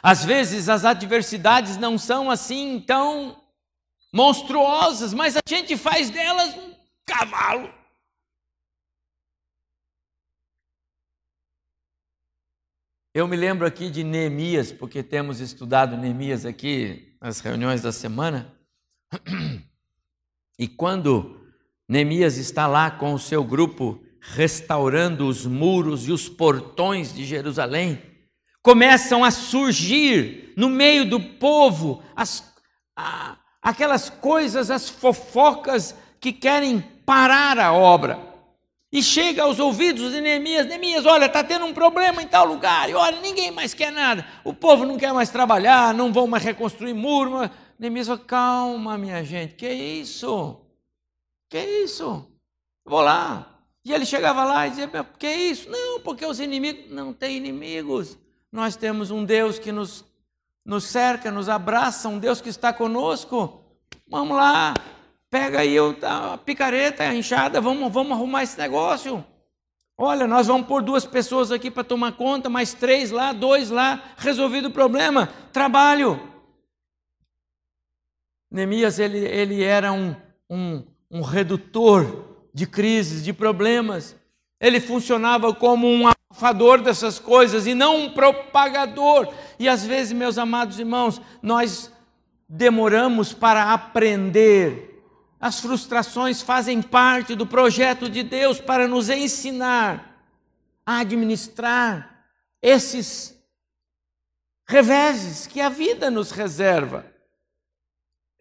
Às 0.00 0.24
vezes 0.24 0.68
as 0.68 0.84
adversidades 0.84 1.76
não 1.76 1.98
são 1.98 2.30
assim 2.30 2.80
tão 2.80 3.42
monstruosas, 4.12 5.12
mas 5.12 5.36
a 5.36 5.40
gente 5.48 5.76
faz 5.76 6.10
delas 6.10 6.54
um 6.54 6.74
cavalo. 7.04 7.72
Eu 13.14 13.28
me 13.28 13.36
lembro 13.36 13.66
aqui 13.66 13.90
de 13.90 14.02
Neemias, 14.02 14.72
porque 14.72 15.02
temos 15.02 15.40
estudado 15.40 15.98
Neemias 15.98 16.46
aqui 16.46 17.14
nas 17.20 17.40
reuniões 17.40 17.82
da 17.82 17.92
semana. 17.92 18.52
E 20.58 20.68
quando 20.68 21.40
Neemias 21.88 22.36
está 22.36 22.68
lá 22.68 22.88
com 22.88 23.14
o 23.14 23.18
seu 23.18 23.42
grupo 23.42 24.00
restaurando 24.20 25.26
os 25.26 25.44
muros 25.44 26.06
e 26.06 26.12
os 26.12 26.28
portões 26.28 27.12
de 27.12 27.24
Jerusalém, 27.24 28.00
começam 28.62 29.24
a 29.24 29.30
surgir 29.30 30.52
no 30.56 30.68
meio 30.68 31.04
do 31.04 31.18
povo 31.18 32.02
as, 32.14 32.54
a, 32.96 33.36
aquelas 33.60 34.08
coisas, 34.08 34.70
as 34.70 34.88
fofocas 34.88 35.94
que 36.20 36.32
querem 36.32 36.80
parar 37.04 37.58
a 37.58 37.72
obra. 37.72 38.32
E 38.92 39.02
chega 39.02 39.42
aos 39.42 39.58
ouvidos 39.58 40.12
de 40.12 40.20
Neemias: 40.20 40.66
Neemias, 40.66 41.06
olha, 41.06 41.24
está 41.24 41.42
tendo 41.42 41.64
um 41.64 41.72
problema 41.72 42.22
em 42.22 42.28
tal 42.28 42.46
lugar, 42.46 42.88
e 42.90 42.94
olha, 42.94 43.20
ninguém 43.20 43.50
mais 43.50 43.72
quer 43.72 43.90
nada, 43.90 44.26
o 44.44 44.52
povo 44.52 44.84
não 44.84 44.98
quer 44.98 45.12
mais 45.12 45.30
trabalhar, 45.30 45.94
não 45.94 46.12
vão 46.12 46.26
mais 46.26 46.44
reconstruir 46.44 46.92
muro. 46.92 47.50
Neemias 47.78 48.06
fala: 48.06 48.18
calma, 48.18 48.98
minha 48.98 49.24
gente, 49.24 49.54
que 49.54 49.68
isso? 49.68 50.60
Que 51.48 51.58
isso? 51.58 52.28
Vou 52.84 53.00
lá. 53.00 53.48
E 53.84 53.92
ele 53.92 54.04
chegava 54.04 54.44
lá 54.44 54.66
e 54.66 54.70
dizia: 54.70 54.88
que 55.18 55.26
isso? 55.26 55.70
Não, 55.70 56.00
porque 56.00 56.26
os 56.26 56.38
inimigos. 56.38 56.90
Não 56.90 57.12
tem 57.14 57.36
inimigos. 57.38 58.18
Nós 58.52 58.76
temos 58.76 59.10
um 59.10 59.24
Deus 59.24 59.58
que 59.58 59.72
nos, 59.72 60.04
nos 60.62 60.84
cerca, 60.84 61.30
nos 61.30 61.48
abraça, 61.48 62.06
um 62.10 62.18
Deus 62.18 62.42
que 62.42 62.50
está 62.50 62.70
conosco. 62.70 63.64
Vamos 64.06 64.36
lá, 64.36 64.74
pega 65.30 65.60
aí 65.60 65.76
a 66.02 66.36
picareta, 66.36 67.02
a 67.02 67.14
enxada, 67.14 67.62
vamos, 67.62 67.90
vamos 67.90 68.12
arrumar 68.12 68.42
esse 68.42 68.58
negócio. 68.58 69.24
Olha, 69.96 70.26
nós 70.26 70.48
vamos 70.48 70.66
pôr 70.66 70.82
duas 70.82 71.06
pessoas 71.06 71.50
aqui 71.50 71.70
para 71.70 71.82
tomar 71.82 72.12
conta, 72.12 72.50
mais 72.50 72.74
três 72.74 73.10
lá, 73.10 73.32
dois 73.32 73.70
lá, 73.70 74.12
resolvido 74.18 74.66
o 74.66 74.72
problema. 74.72 75.28
Trabalho. 75.50 76.20
Neemias, 78.50 78.98
ele, 78.98 79.18
ele 79.18 79.62
era 79.62 79.92
um, 79.92 80.14
um, 80.50 80.84
um 81.10 81.22
redutor 81.22 82.50
de 82.52 82.66
crises, 82.66 83.24
de 83.24 83.32
problemas. 83.32 84.14
Ele 84.62 84.80
funcionava 84.80 85.52
como 85.52 85.88
um 85.88 86.06
abafador 86.06 86.80
dessas 86.80 87.18
coisas 87.18 87.66
e 87.66 87.74
não 87.74 88.02
um 88.02 88.10
propagador. 88.10 89.34
E 89.58 89.68
às 89.68 89.84
vezes, 89.84 90.12
meus 90.12 90.38
amados 90.38 90.78
irmãos, 90.78 91.20
nós 91.42 91.92
demoramos 92.48 93.32
para 93.32 93.72
aprender. 93.72 95.04
As 95.40 95.58
frustrações 95.58 96.40
fazem 96.40 96.80
parte 96.80 97.34
do 97.34 97.44
projeto 97.44 98.08
de 98.08 98.22
Deus 98.22 98.60
para 98.60 98.86
nos 98.86 99.10
ensinar 99.10 100.24
a 100.86 101.00
administrar 101.00 102.24
esses 102.62 103.36
reveses 104.68 105.48
que 105.48 105.60
a 105.60 105.68
vida 105.68 106.08
nos 106.08 106.30
reserva. 106.30 107.11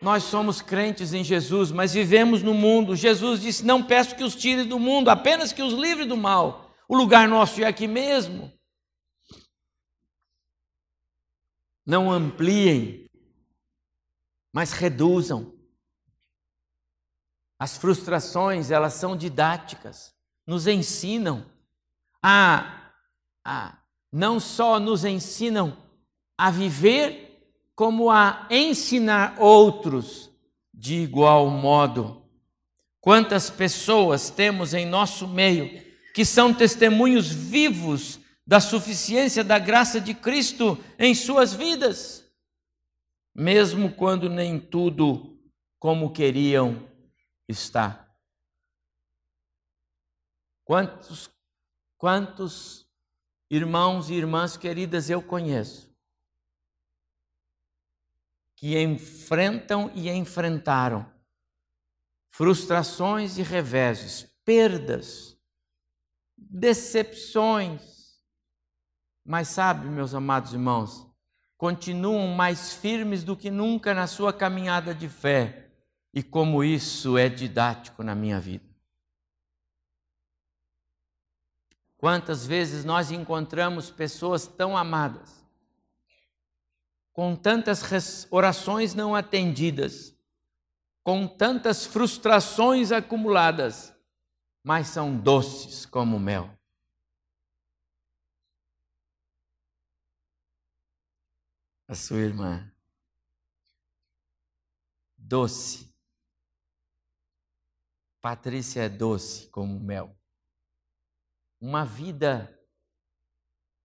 Nós 0.01 0.23
somos 0.23 0.63
crentes 0.63 1.13
em 1.13 1.23
Jesus, 1.23 1.71
mas 1.71 1.93
vivemos 1.93 2.41
no 2.41 2.55
mundo. 2.55 2.95
Jesus 2.95 3.39
disse: 3.39 3.63
Não 3.63 3.83
peço 3.83 4.15
que 4.15 4.23
os 4.23 4.35
tire 4.35 4.63
do 4.63 4.79
mundo, 4.79 5.09
apenas 5.09 5.53
que 5.53 5.61
os 5.61 5.73
livre 5.73 6.05
do 6.05 6.17
mal. 6.17 6.73
O 6.89 6.97
lugar 6.97 7.27
nosso 7.27 7.61
é 7.61 7.65
aqui 7.65 7.87
mesmo. 7.87 8.51
Não 11.85 12.11
ampliem, 12.11 13.07
mas 14.51 14.71
reduzam. 14.71 15.53
As 17.59 17.77
frustrações, 17.77 18.71
elas 18.71 18.95
são 18.95 19.15
didáticas, 19.15 20.15
nos 20.47 20.65
ensinam 20.65 21.45
a, 22.23 22.91
a 23.45 23.77
não 24.11 24.39
só 24.39 24.79
nos 24.79 25.05
ensinam 25.05 25.77
a 26.35 26.49
viver 26.49 27.30
como 27.75 28.09
a 28.09 28.47
ensinar 28.49 29.35
outros 29.39 30.29
de 30.73 30.95
igual 30.95 31.49
modo. 31.49 32.25
Quantas 32.99 33.49
pessoas 33.49 34.29
temos 34.29 34.73
em 34.73 34.85
nosso 34.85 35.27
meio 35.27 35.81
que 36.13 36.25
são 36.25 36.53
testemunhos 36.53 37.31
vivos 37.31 38.19
da 38.45 38.59
suficiência 38.59 39.43
da 39.43 39.57
graça 39.57 39.99
de 39.99 40.13
Cristo 40.13 40.77
em 40.99 41.15
suas 41.15 41.53
vidas, 41.53 42.29
mesmo 43.33 43.93
quando 43.93 44.29
nem 44.29 44.59
tudo 44.59 45.39
como 45.79 46.11
queriam 46.11 46.87
está. 47.47 48.07
Quantos, 50.63 51.29
quantos 51.97 52.87
irmãos 53.49 54.09
e 54.09 54.13
irmãs 54.13 54.57
queridas 54.57 55.09
eu 55.09 55.21
conheço 55.21 55.90
que 58.61 58.79
enfrentam 58.79 59.91
e 59.95 60.07
enfrentaram 60.07 61.11
frustrações 62.29 63.39
e 63.39 63.41
reveses, 63.41 64.31
perdas, 64.45 65.35
decepções. 66.37 68.21
Mas 69.25 69.47
sabe, 69.47 69.87
meus 69.87 70.13
amados 70.13 70.53
irmãos, 70.53 71.11
continuam 71.57 72.27
mais 72.27 72.71
firmes 72.71 73.23
do 73.23 73.35
que 73.35 73.49
nunca 73.49 73.95
na 73.95 74.05
sua 74.05 74.31
caminhada 74.31 74.93
de 74.93 75.09
fé, 75.09 75.71
e 76.13 76.21
como 76.21 76.63
isso 76.63 77.17
é 77.17 77.27
didático 77.27 78.03
na 78.03 78.13
minha 78.13 78.39
vida. 78.39 78.69
Quantas 81.97 82.45
vezes 82.45 82.85
nós 82.85 83.09
encontramos 83.09 83.89
pessoas 83.89 84.45
tão 84.45 84.77
amadas 84.77 85.40
com 87.13 87.35
tantas 87.35 88.27
orações 88.31 88.93
não 88.93 89.15
atendidas, 89.15 90.15
com 91.03 91.27
tantas 91.27 91.85
frustrações 91.85 92.91
acumuladas, 92.91 93.93
mas 94.63 94.87
são 94.87 95.17
doces 95.17 95.85
como 95.85 96.19
mel. 96.19 96.57
A 101.87 101.95
sua 101.95 102.19
irmã, 102.19 102.71
doce. 105.17 105.91
Patrícia 108.21 108.83
é 108.83 108.89
doce 108.89 109.49
como 109.49 109.79
mel. 109.79 110.15
Uma 111.59 111.83
vida 111.83 112.57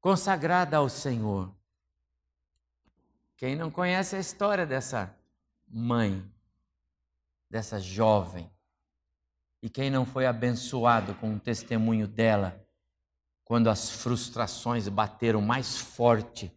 consagrada 0.01 0.77
ao 0.77 0.89
Senhor 0.89 1.57
quem 3.37 3.55
não 3.55 3.70
conhece 3.70 4.16
a 4.16 4.18
história 4.18 4.66
dessa 4.66 5.14
mãe, 5.68 6.24
dessa 7.51 7.78
jovem, 7.78 8.51
e 9.62 9.68
quem 9.68 9.91
não 9.91 10.07
foi 10.07 10.26
abençoado 10.26 11.14
com 11.14 11.34
o 11.34 11.41
testemunho 11.41 12.07
dela, 12.07 12.64
quando 13.45 13.68
as 13.68 13.91
frustrações 13.91 14.89
bateram 14.89 15.41
mais 15.41 15.76
forte 15.76 16.53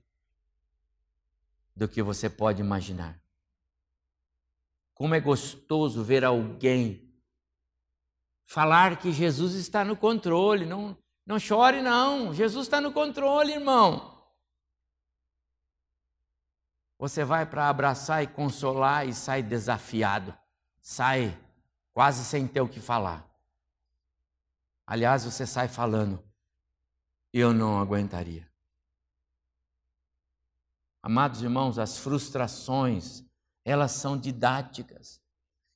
do 1.76 1.88
que 1.88 2.02
você 2.02 2.30
pode 2.30 2.62
imaginar. 2.62 3.20
Como 4.94 5.16
é 5.16 5.20
gostoso 5.20 6.04
ver 6.04 6.26
alguém 6.26 7.10
falar 8.50 8.98
que 8.98 9.12
Jesus 9.12 9.54
está 9.54 9.86
no 9.86 9.96
controle. 9.96 10.66
Não, 10.66 10.98
não 11.26 11.40
chore, 11.40 11.82
não. 11.82 12.34
Jesus 12.34 12.66
está 12.66 12.82
no 12.82 12.92
controle, 12.92 13.54
irmão. 13.54 14.19
Você 17.00 17.24
vai 17.24 17.46
para 17.46 17.70
abraçar 17.70 18.22
e 18.22 18.28
consolar 18.28 19.08
e 19.08 19.14
sai 19.14 19.42
desafiado, 19.42 20.38
sai 20.82 21.36
quase 21.94 22.26
sem 22.26 22.46
ter 22.46 22.60
o 22.60 22.68
que 22.68 22.82
falar. 22.82 23.26
Aliás, 24.86 25.24
você 25.24 25.46
sai 25.46 25.70
falando, 25.70 26.22
eu 27.32 27.54
não 27.54 27.80
aguentaria. 27.80 28.46
Amados 31.02 31.42
irmãos, 31.42 31.80
as 31.80 31.98
frustrações, 31.98 33.24
elas 33.64 33.94
são 33.94 34.18
didáticas. 34.18 35.22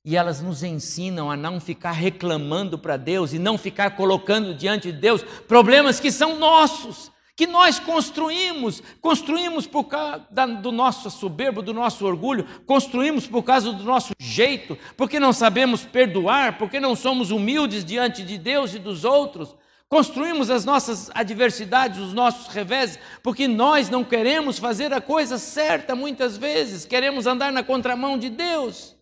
E 0.04 0.16
elas 0.16 0.42
nos 0.42 0.62
ensinam 0.62 1.30
a 1.30 1.36
não 1.36 1.58
ficar 1.58 1.92
reclamando 1.92 2.78
para 2.78 2.98
Deus 2.98 3.32
e 3.32 3.38
não 3.38 3.56
ficar 3.56 3.96
colocando 3.96 4.54
diante 4.54 4.92
de 4.92 4.98
Deus 4.98 5.22
problemas 5.22 5.98
que 5.98 6.12
são 6.12 6.38
nossos, 6.38 7.10
que 7.36 7.46
nós 7.46 7.80
construímos, 7.80 8.82
construímos 9.00 9.66
por 9.66 9.84
causa 9.84 10.26
do 10.62 10.70
nosso 10.70 11.10
soberbo, 11.10 11.62
do 11.62 11.74
nosso 11.74 12.06
orgulho, 12.06 12.46
construímos 12.64 13.26
por 13.26 13.42
causa 13.42 13.72
do 13.72 13.82
nosso 13.82 14.12
jeito, 14.20 14.78
porque 14.96 15.18
não 15.18 15.32
sabemos 15.32 15.84
perdoar, 15.84 16.58
porque 16.58 16.78
não 16.78 16.94
somos 16.94 17.30
humildes 17.30 17.84
diante 17.84 18.22
de 18.22 18.38
Deus 18.38 18.74
e 18.74 18.78
dos 18.78 19.04
outros. 19.04 19.56
Construímos 19.88 20.48
as 20.48 20.64
nossas 20.64 21.10
adversidades, 21.12 21.98
os 21.98 22.12
nossos 22.12 22.46
revés, 22.48 22.98
porque 23.22 23.48
nós 23.48 23.90
não 23.90 24.04
queremos 24.04 24.58
fazer 24.58 24.92
a 24.92 25.00
coisa 25.00 25.36
certa 25.36 25.94
muitas 25.94 26.36
vezes, 26.36 26.84
queremos 26.84 27.26
andar 27.26 27.52
na 27.52 27.62
contramão 27.62 28.16
de 28.16 28.30
Deus. 28.30 28.96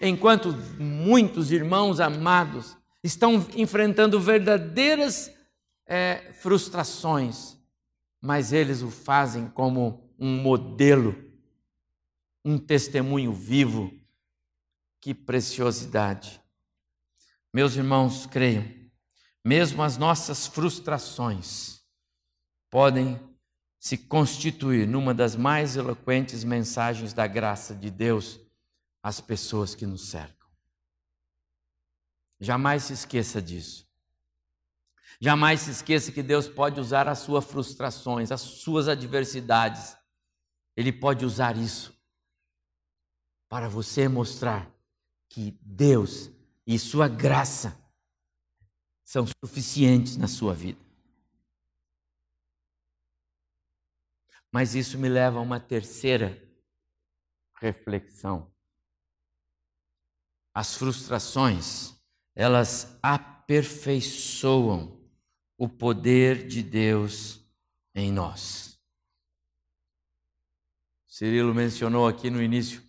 Enquanto 0.00 0.52
muitos 0.78 1.52
irmãos 1.52 2.00
amados 2.00 2.76
estão 3.04 3.46
enfrentando 3.54 4.20
verdadeiras 4.20 5.30
é, 5.92 6.32
frustrações, 6.32 7.58
mas 8.18 8.50
eles 8.50 8.80
o 8.80 8.90
fazem 8.90 9.46
como 9.50 10.10
um 10.18 10.40
modelo, 10.40 11.14
um 12.42 12.58
testemunho 12.58 13.30
vivo. 13.30 13.92
Que 15.02 15.12
preciosidade. 15.12 16.40
Meus 17.52 17.76
irmãos, 17.76 18.24
creiam, 18.24 18.64
mesmo 19.44 19.82
as 19.82 19.98
nossas 19.98 20.46
frustrações 20.46 21.82
podem 22.70 23.20
se 23.78 23.98
constituir 23.98 24.88
numa 24.88 25.12
das 25.12 25.36
mais 25.36 25.76
eloquentes 25.76 26.42
mensagens 26.42 27.12
da 27.12 27.26
graça 27.26 27.74
de 27.74 27.90
Deus 27.90 28.40
às 29.02 29.20
pessoas 29.20 29.74
que 29.74 29.84
nos 29.84 30.08
cercam. 30.08 30.48
Jamais 32.40 32.84
se 32.84 32.94
esqueça 32.94 33.42
disso. 33.42 33.91
Jamais 35.24 35.60
se 35.60 35.70
esqueça 35.70 36.10
que 36.10 36.20
Deus 36.20 36.48
pode 36.48 36.80
usar 36.80 37.06
as 37.06 37.20
suas 37.20 37.44
frustrações, 37.44 38.32
as 38.32 38.40
suas 38.40 38.88
adversidades. 38.88 39.96
Ele 40.76 40.92
pode 40.92 41.24
usar 41.24 41.56
isso 41.56 41.96
para 43.48 43.68
você 43.68 44.08
mostrar 44.08 44.68
que 45.28 45.56
Deus 45.62 46.28
e 46.66 46.76
sua 46.76 47.06
graça 47.06 47.80
são 49.04 49.24
suficientes 49.44 50.16
na 50.16 50.26
sua 50.26 50.54
vida. 50.54 50.80
Mas 54.50 54.74
isso 54.74 54.98
me 54.98 55.08
leva 55.08 55.38
a 55.38 55.42
uma 55.42 55.60
terceira 55.60 56.36
reflexão. 57.60 58.52
As 60.52 60.74
frustrações, 60.74 61.94
elas 62.34 62.98
aperfeiçoam 63.00 65.00
o 65.62 65.68
poder 65.68 66.48
de 66.48 66.60
Deus 66.60 67.40
em 67.94 68.10
nós. 68.10 68.82
Cirilo 71.06 71.54
mencionou 71.54 72.08
aqui 72.08 72.30
no 72.30 72.42
início. 72.42 72.82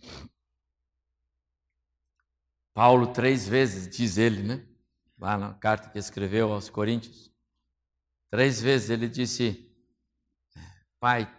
Paulo 2.72 3.12
três 3.12 3.46
vezes, 3.46 3.86
diz 3.96 4.18
ele, 4.18 4.42
né? 4.42 4.66
Lá 5.16 5.38
na 5.38 5.54
carta 5.54 5.88
que 5.88 6.00
escreveu 6.00 6.52
aos 6.52 6.68
Coríntios. 6.68 7.32
Três 8.28 8.60
vezes 8.60 8.90
ele 8.90 9.08
disse: 9.08 9.72
Pai, 10.98 11.32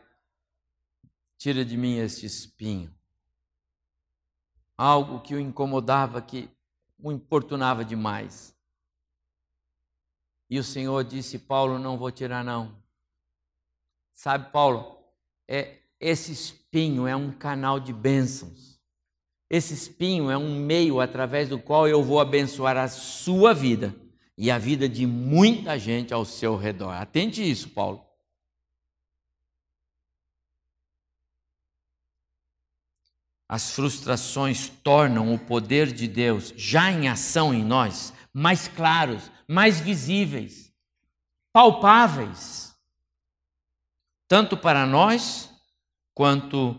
tira 1.37 1.65
de 1.65 1.75
mim 1.75 1.97
este 1.97 2.25
espinho. 2.25 2.97
Algo 4.77 5.19
que 5.19 5.35
o 5.35 5.39
incomodava, 5.41 6.21
que 6.21 6.49
o 6.97 7.11
importunava 7.11 7.83
demais. 7.83 8.54
E 10.49 10.59
o 10.59 10.63
Senhor 10.63 11.03
disse: 11.03 11.39
Paulo, 11.39 11.79
não 11.79 11.97
vou 11.97 12.11
tirar, 12.11 12.43
não. 12.43 12.75
Sabe, 14.13 14.51
Paulo, 14.51 14.97
é, 15.47 15.79
esse 15.99 16.31
espinho 16.31 17.07
é 17.07 17.15
um 17.15 17.31
canal 17.31 17.79
de 17.79 17.91
bênçãos. 17.91 18.79
Esse 19.49 19.73
espinho 19.73 20.29
é 20.29 20.37
um 20.37 20.55
meio 20.55 20.99
através 20.99 21.49
do 21.49 21.59
qual 21.59 21.87
eu 21.87 22.03
vou 22.03 22.19
abençoar 22.19 22.77
a 22.77 22.87
sua 22.87 23.53
vida 23.53 23.95
e 24.37 24.49
a 24.49 24.57
vida 24.57 24.89
de 24.89 25.05
muita 25.05 25.77
gente 25.77 26.13
ao 26.13 26.25
seu 26.25 26.55
redor. 26.55 26.91
Atente 26.91 27.47
isso, 27.47 27.69
Paulo. 27.69 28.03
As 33.47 33.71
frustrações 33.71 34.69
tornam 34.69 35.31
o 35.33 35.37
poder 35.37 35.91
de 35.91 36.07
Deus 36.07 36.51
já 36.57 36.91
em 36.91 37.07
ação 37.07 37.53
em 37.53 37.63
nós 37.63 38.11
mais 38.37 38.67
claros, 38.67 39.31
mais 39.47 39.79
visíveis, 39.79 40.69
palpáveis, 41.53 42.75
tanto 44.27 44.57
para 44.57 44.85
nós 44.85 45.49
quanto 46.13 46.77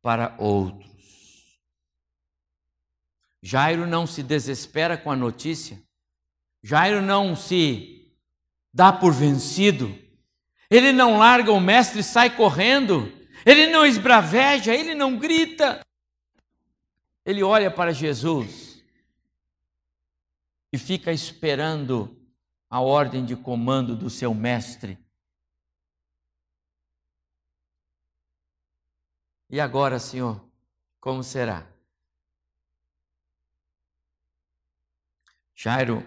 para 0.00 0.34
outros. 0.38 1.60
Jairo 3.42 3.86
não 3.86 4.06
se 4.06 4.22
desespera 4.22 4.96
com 4.96 5.10
a 5.10 5.16
notícia, 5.16 5.78
Jairo 6.62 7.02
não 7.02 7.36
se 7.36 8.10
dá 8.72 8.90
por 8.90 9.12
vencido, 9.12 9.94
ele 10.70 10.92
não 10.92 11.18
larga 11.18 11.52
o 11.52 11.60
mestre 11.60 12.00
e 12.00 12.02
sai 12.02 12.34
correndo, 12.34 13.12
ele 13.44 13.66
não 13.66 13.84
esbraveja, 13.84 14.74
ele 14.74 14.94
não 14.94 15.18
grita, 15.18 15.84
ele 17.26 17.42
olha 17.42 17.70
para 17.70 17.92
Jesus 17.92 18.65
e 20.72 20.78
fica 20.78 21.12
esperando 21.12 22.16
a 22.68 22.80
ordem 22.80 23.24
de 23.24 23.36
comando 23.36 23.96
do 23.96 24.10
seu 24.10 24.34
mestre. 24.34 24.98
E 29.48 29.60
agora, 29.60 29.98
Senhor, 29.98 30.44
como 31.00 31.22
será? 31.22 31.66
Jairo 35.54 36.04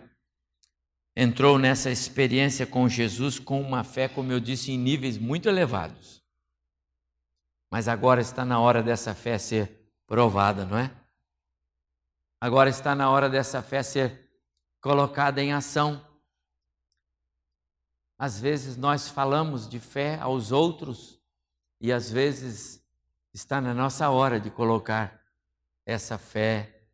entrou 1.16 1.58
nessa 1.58 1.90
experiência 1.90 2.68
com 2.68 2.88
Jesus 2.88 3.40
com 3.40 3.62
uma 3.62 3.84
fé, 3.84 4.08
como 4.08 4.32
eu 4.32 4.40
disse, 4.40 4.72
em 4.72 4.78
níveis 4.78 5.18
muito 5.18 5.50
elevados. 5.50 6.24
Mas 7.72 7.88
agora 7.88 8.22
está 8.22 8.46
na 8.46 8.60
hora 8.60 8.84
dessa 8.84 9.16
fé 9.16 9.38
ser 9.38 9.92
provada, 10.06 10.66
não 10.66 10.78
é? 10.78 10.92
Agora 12.42 12.70
está 12.70 12.96
na 12.96 13.10
hora 13.10 13.30
dessa 13.30 13.62
fé 13.62 13.84
ser 13.84 14.29
colocada 14.82 15.42
em 15.42 15.54
ação. 15.54 16.06
Às 18.18 18.40
vezes 18.40 18.76
nós 18.76 19.08
falamos 19.08 19.68
de 19.68 19.80
fé 19.80 20.20
aos 20.20 20.52
outros 20.52 21.22
e 21.80 21.92
às 21.92 22.12
vezes 22.12 22.86
está 23.34 23.62
na 23.62 23.74
nossa 23.74 24.10
hora 24.10 24.40
de 24.40 24.52
colocar 24.52 25.24
essa 25.86 26.18
fé 26.18 26.86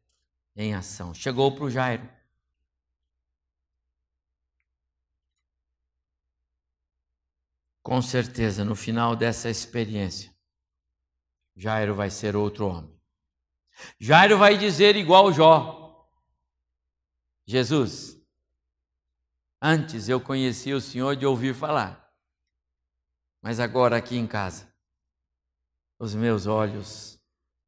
em 0.56 0.74
ação. 0.74 1.14
Chegou 1.14 1.54
para 1.54 1.66
o 1.66 1.70
Jairo. 1.70 2.08
Com 7.84 8.02
certeza, 8.02 8.66
no 8.66 8.76
final 8.76 9.16
dessa 9.16 9.50
experiência, 9.50 10.36
Jairo 11.56 11.94
vai 11.94 12.10
ser 12.10 12.36
outro 12.36 12.68
homem. 12.68 13.00
Jairo 14.00 14.38
vai 14.38 14.58
dizer 14.58 14.96
igual 14.96 15.32
Jó: 15.32 15.85
Jesus, 17.46 18.20
antes 19.62 20.10
eu 20.10 20.20
conhecia 20.20 20.76
o 20.76 20.82
Senhor 20.82 21.16
de 21.16 21.26
ouvir 21.26 21.54
falar, 21.54 22.12
mas 23.42 23.60
agora 23.60 23.98
aqui 23.98 24.16
em 24.18 24.26
casa, 24.26 24.74
os 26.00 26.16
meus 26.16 26.48
olhos 26.48 27.22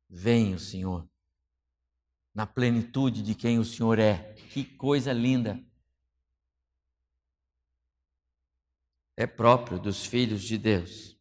veem 0.10 0.54
o 0.54 0.60
Senhor 0.60 1.08
na 2.34 2.46
plenitude 2.46 3.24
de 3.24 3.34
quem 3.34 3.58
o 3.58 3.66
Senhor 3.66 3.98
é. 3.98 4.34
Que 4.52 4.64
coisa 4.64 5.12
linda! 5.12 5.60
É 9.16 9.26
próprio 9.26 9.80
dos 9.80 10.06
filhos 10.06 10.44
de 10.44 10.58
Deus 10.58 11.18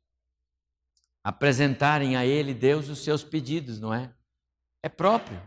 apresentarem 1.26 2.16
a 2.16 2.24
Ele, 2.24 2.54
Deus, 2.54 2.88
os 2.88 3.02
seus 3.02 3.24
pedidos, 3.24 3.80
não 3.80 3.92
é? 3.92 4.14
É 4.80 4.88
próprio. 4.88 5.42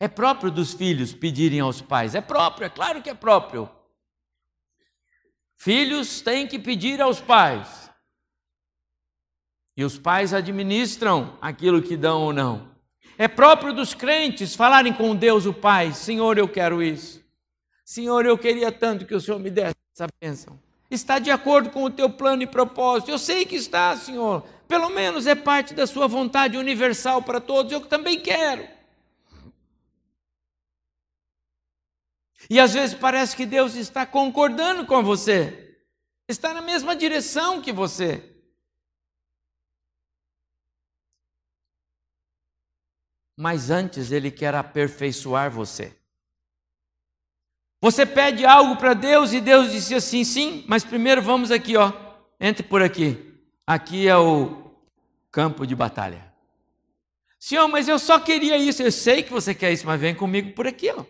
É 0.00 0.08
próprio 0.08 0.50
dos 0.50 0.74
filhos 0.74 1.12
pedirem 1.12 1.60
aos 1.60 1.80
pais. 1.80 2.14
É 2.14 2.20
próprio, 2.20 2.66
é 2.66 2.68
claro 2.68 3.00
que 3.00 3.10
é 3.10 3.14
próprio. 3.14 3.70
Filhos 5.56 6.20
têm 6.20 6.46
que 6.46 6.58
pedir 6.58 7.00
aos 7.00 7.20
pais. 7.20 7.90
E 9.76 9.84
os 9.84 9.98
pais 9.98 10.32
administram 10.32 11.36
aquilo 11.40 11.82
que 11.82 11.96
dão 11.96 12.22
ou 12.22 12.32
não. 12.32 12.74
É 13.16 13.28
próprio 13.28 13.72
dos 13.72 13.94
crentes 13.94 14.54
falarem 14.54 14.92
com 14.92 15.14
Deus, 15.14 15.46
o 15.46 15.52
Pai: 15.52 15.92
Senhor, 15.92 16.36
eu 16.36 16.48
quero 16.48 16.82
isso. 16.82 17.24
Senhor, 17.84 18.26
eu 18.26 18.36
queria 18.36 18.72
tanto 18.72 19.06
que 19.06 19.14
o 19.14 19.20
Senhor 19.20 19.38
me 19.38 19.50
desse 19.50 19.74
essa 19.94 20.08
bênção. 20.20 20.58
Está 20.90 21.18
de 21.18 21.30
acordo 21.30 21.70
com 21.70 21.84
o 21.84 21.90
teu 21.90 22.10
plano 22.10 22.42
e 22.42 22.46
propósito. 22.46 23.10
Eu 23.10 23.18
sei 23.18 23.44
que 23.44 23.56
está, 23.56 23.96
Senhor. 23.96 24.44
Pelo 24.66 24.90
menos 24.90 25.26
é 25.26 25.34
parte 25.34 25.74
da 25.74 25.86
sua 25.86 26.06
vontade 26.06 26.56
universal 26.56 27.22
para 27.22 27.40
todos. 27.40 27.72
Eu 27.72 27.80
também 27.82 28.18
quero. 28.18 28.66
E 32.48 32.60
às 32.60 32.74
vezes 32.74 32.94
parece 32.94 33.34
que 33.34 33.46
Deus 33.46 33.74
está 33.74 34.04
concordando 34.04 34.86
com 34.86 35.02
você, 35.02 35.78
está 36.28 36.52
na 36.52 36.60
mesma 36.60 36.94
direção 36.94 37.60
que 37.60 37.72
você. 37.72 38.34
Mas 43.36 43.70
antes 43.70 44.12
Ele 44.12 44.30
quer 44.30 44.54
aperfeiçoar 44.54 45.50
você. 45.50 45.96
Você 47.80 48.06
pede 48.06 48.46
algo 48.46 48.76
para 48.76 48.94
Deus 48.94 49.32
e 49.32 49.40
Deus 49.40 49.70
disse 49.70 49.94
assim: 49.94 50.24
sim, 50.24 50.64
mas 50.66 50.84
primeiro 50.84 51.20
vamos 51.20 51.50
aqui, 51.50 51.76
ó, 51.76 51.92
entre 52.40 52.62
por 52.62 52.82
aqui. 52.82 53.34
Aqui 53.66 54.06
é 54.08 54.16
o 54.16 54.70
campo 55.30 55.66
de 55.66 55.74
batalha. 55.74 56.32
Senhor, 57.38 57.68
mas 57.68 57.88
eu 57.88 57.98
só 57.98 58.18
queria 58.18 58.56
isso. 58.56 58.82
Eu 58.82 58.90
sei 58.92 59.22
que 59.22 59.30
você 59.30 59.54
quer 59.54 59.72
isso, 59.72 59.84
mas 59.84 60.00
vem 60.00 60.14
comigo 60.14 60.52
por 60.52 60.66
aqui, 60.66 60.90
ó. 60.90 61.04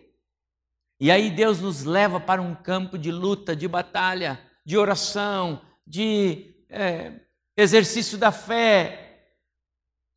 E 0.99 1.11
aí 1.11 1.29
Deus 1.29 1.59
nos 1.59 1.83
leva 1.83 2.19
para 2.19 2.41
um 2.41 2.55
campo 2.55 2.97
de 2.97 3.11
luta, 3.11 3.55
de 3.55 3.67
batalha, 3.67 4.39
de 4.65 4.77
oração, 4.77 5.61
de 5.85 6.55
é, 6.69 7.19
exercício 7.57 8.17
da 8.17 8.31
fé. 8.31 9.35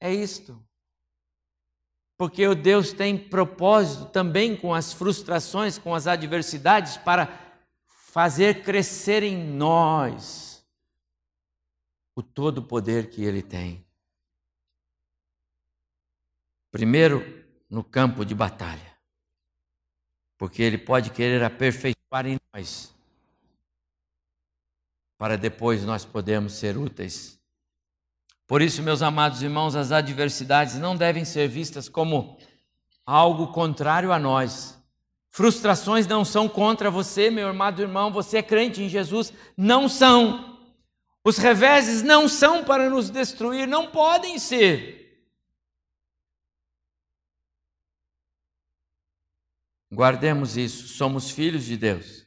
É 0.01 0.13
isto. 0.13 0.65
Porque 2.17 2.47
o 2.47 2.55
Deus 2.55 2.93
tem 2.93 3.17
propósito 3.17 4.07
também 4.07 4.57
com 4.57 4.75
as 4.75 4.93
frustrações, 4.93 5.79
com 5.79 5.95
as 5.95 6.07
adversidades, 6.07 6.97
para 6.97 7.29
fazer 7.87 8.63
crescer 8.63 9.23
em 9.23 9.37
nós 9.37 10.49
o 12.17 12.23
todo 12.23 12.63
poder 12.63 13.11
que 13.11 13.23
ele 13.23 13.43
tem. 13.43 13.87
Primeiro, 16.73 17.23
no 17.71 17.85
campo 17.85 18.25
de 18.25 18.35
batalha, 18.35 18.88
porque 20.39 20.63
ele 20.63 20.79
pode 20.79 21.11
querer 21.11 21.43
aperfeiçoar 21.43 22.27
em 22.27 22.39
nós, 22.55 22.95
para 25.19 25.37
depois 25.37 25.85
nós 25.85 26.05
podermos 26.05 26.53
ser 26.53 26.79
úteis. 26.79 27.39
Por 28.47 28.63
isso, 28.63 28.83
meus 28.83 29.03
amados 29.03 29.43
irmãos, 29.43 29.77
as 29.77 29.93
adversidades 29.93 30.77
não 30.77 30.97
devem 30.97 31.25
ser 31.25 31.49
vistas 31.49 31.89
como 31.89 32.39
algo 33.05 33.49
contrário 33.49 34.13
a 34.13 34.19
nós. 34.19 34.79
Frustrações 35.29 36.07
não 36.07 36.25
são 36.25 36.49
contra 36.49 36.91
você, 36.91 37.31
meu 37.31 37.49
amado 37.49 37.83
irmão, 37.83 38.11
você 38.11 38.39
é 38.39 38.43
crente 38.43 38.83
em 38.83 38.89
Jesus, 38.89 39.33
não 39.57 39.89
são. 39.89 40.57
Os 41.23 41.37
reveses 41.37 42.03
não 42.03 42.29
são 42.29 42.65
para 42.65 42.89
nos 42.89 43.11
destruir, 43.11 43.67
não 43.69 43.91
podem 43.91 44.39
ser. 44.39 45.08
Guardemos 49.91 50.57
isso, 50.57 50.89
somos 50.89 51.31
filhos 51.31 51.65
de 51.65 51.77
Deus. 51.77 52.27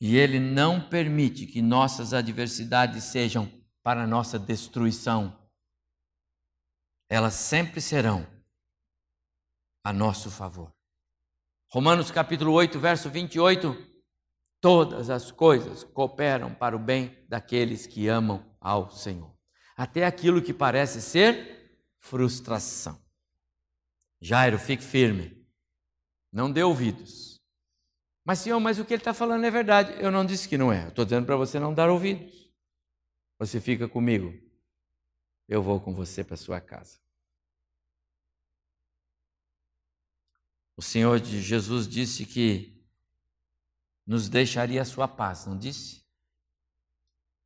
E 0.00 0.16
Ele 0.16 0.38
não 0.38 0.88
permite 0.88 1.46
que 1.46 1.62
nossas 1.62 2.12
adversidades 2.12 3.04
sejam 3.04 3.50
para 3.82 4.06
nossa 4.06 4.38
destruição. 4.38 5.38
Elas 7.08 7.34
sempre 7.34 7.80
serão 7.80 8.26
a 9.84 9.92
nosso 9.92 10.30
favor. 10.30 10.72
Romanos 11.70 12.10
capítulo 12.10 12.52
8, 12.52 12.78
verso 12.78 13.08
28. 13.08 13.74
Todas 14.60 15.08
as 15.10 15.32
coisas 15.32 15.82
cooperam 15.82 16.54
para 16.54 16.76
o 16.76 16.78
bem 16.78 17.24
daqueles 17.28 17.86
que 17.86 18.08
amam 18.08 18.54
ao 18.60 18.90
Senhor. 18.90 19.34
Até 19.76 20.04
aquilo 20.04 20.42
que 20.42 20.52
parece 20.52 21.00
ser 21.00 21.80
frustração. 21.98 23.02
Jairo, 24.20 24.58
fique 24.58 24.84
firme. 24.84 25.41
Não 26.32 26.50
dê 26.50 26.62
ouvidos. 26.62 27.38
Mas, 28.24 28.38
Senhor, 28.38 28.58
mas 28.58 28.78
o 28.78 28.84
que 28.84 28.94
ele 28.94 29.00
está 29.00 29.12
falando 29.12 29.44
é 29.44 29.50
verdade. 29.50 29.92
Eu 30.02 30.10
não 30.10 30.24
disse 30.24 30.48
que 30.48 30.56
não 30.56 30.72
é. 30.72 30.88
Estou 30.88 31.04
dizendo 31.04 31.26
para 31.26 31.36
você 31.36 31.60
não 31.60 31.74
dar 31.74 31.90
ouvidos. 31.90 32.50
Você 33.38 33.60
fica 33.60 33.86
comigo. 33.86 34.32
Eu 35.46 35.62
vou 35.62 35.78
com 35.78 35.92
você 35.92 36.24
para 36.24 36.36
sua 36.36 36.60
casa. 36.60 36.98
O 40.74 40.80
Senhor 40.80 41.20
de 41.20 41.42
Jesus 41.42 41.86
disse 41.86 42.24
que 42.24 42.82
nos 44.06 44.28
deixaria 44.28 44.80
a 44.80 44.86
sua 44.86 45.06
paz, 45.06 45.44
não 45.44 45.58
disse? 45.58 46.02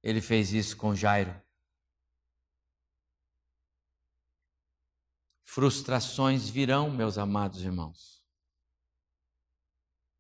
Ele 0.03 0.21
fez 0.21 0.53
isso 0.53 0.77
com 0.77 0.95
Jairo. 0.95 1.35
Frustrações 5.43 6.49
virão, 6.49 6.91
meus 6.91 7.19
amados 7.19 7.63
irmãos 7.63 8.16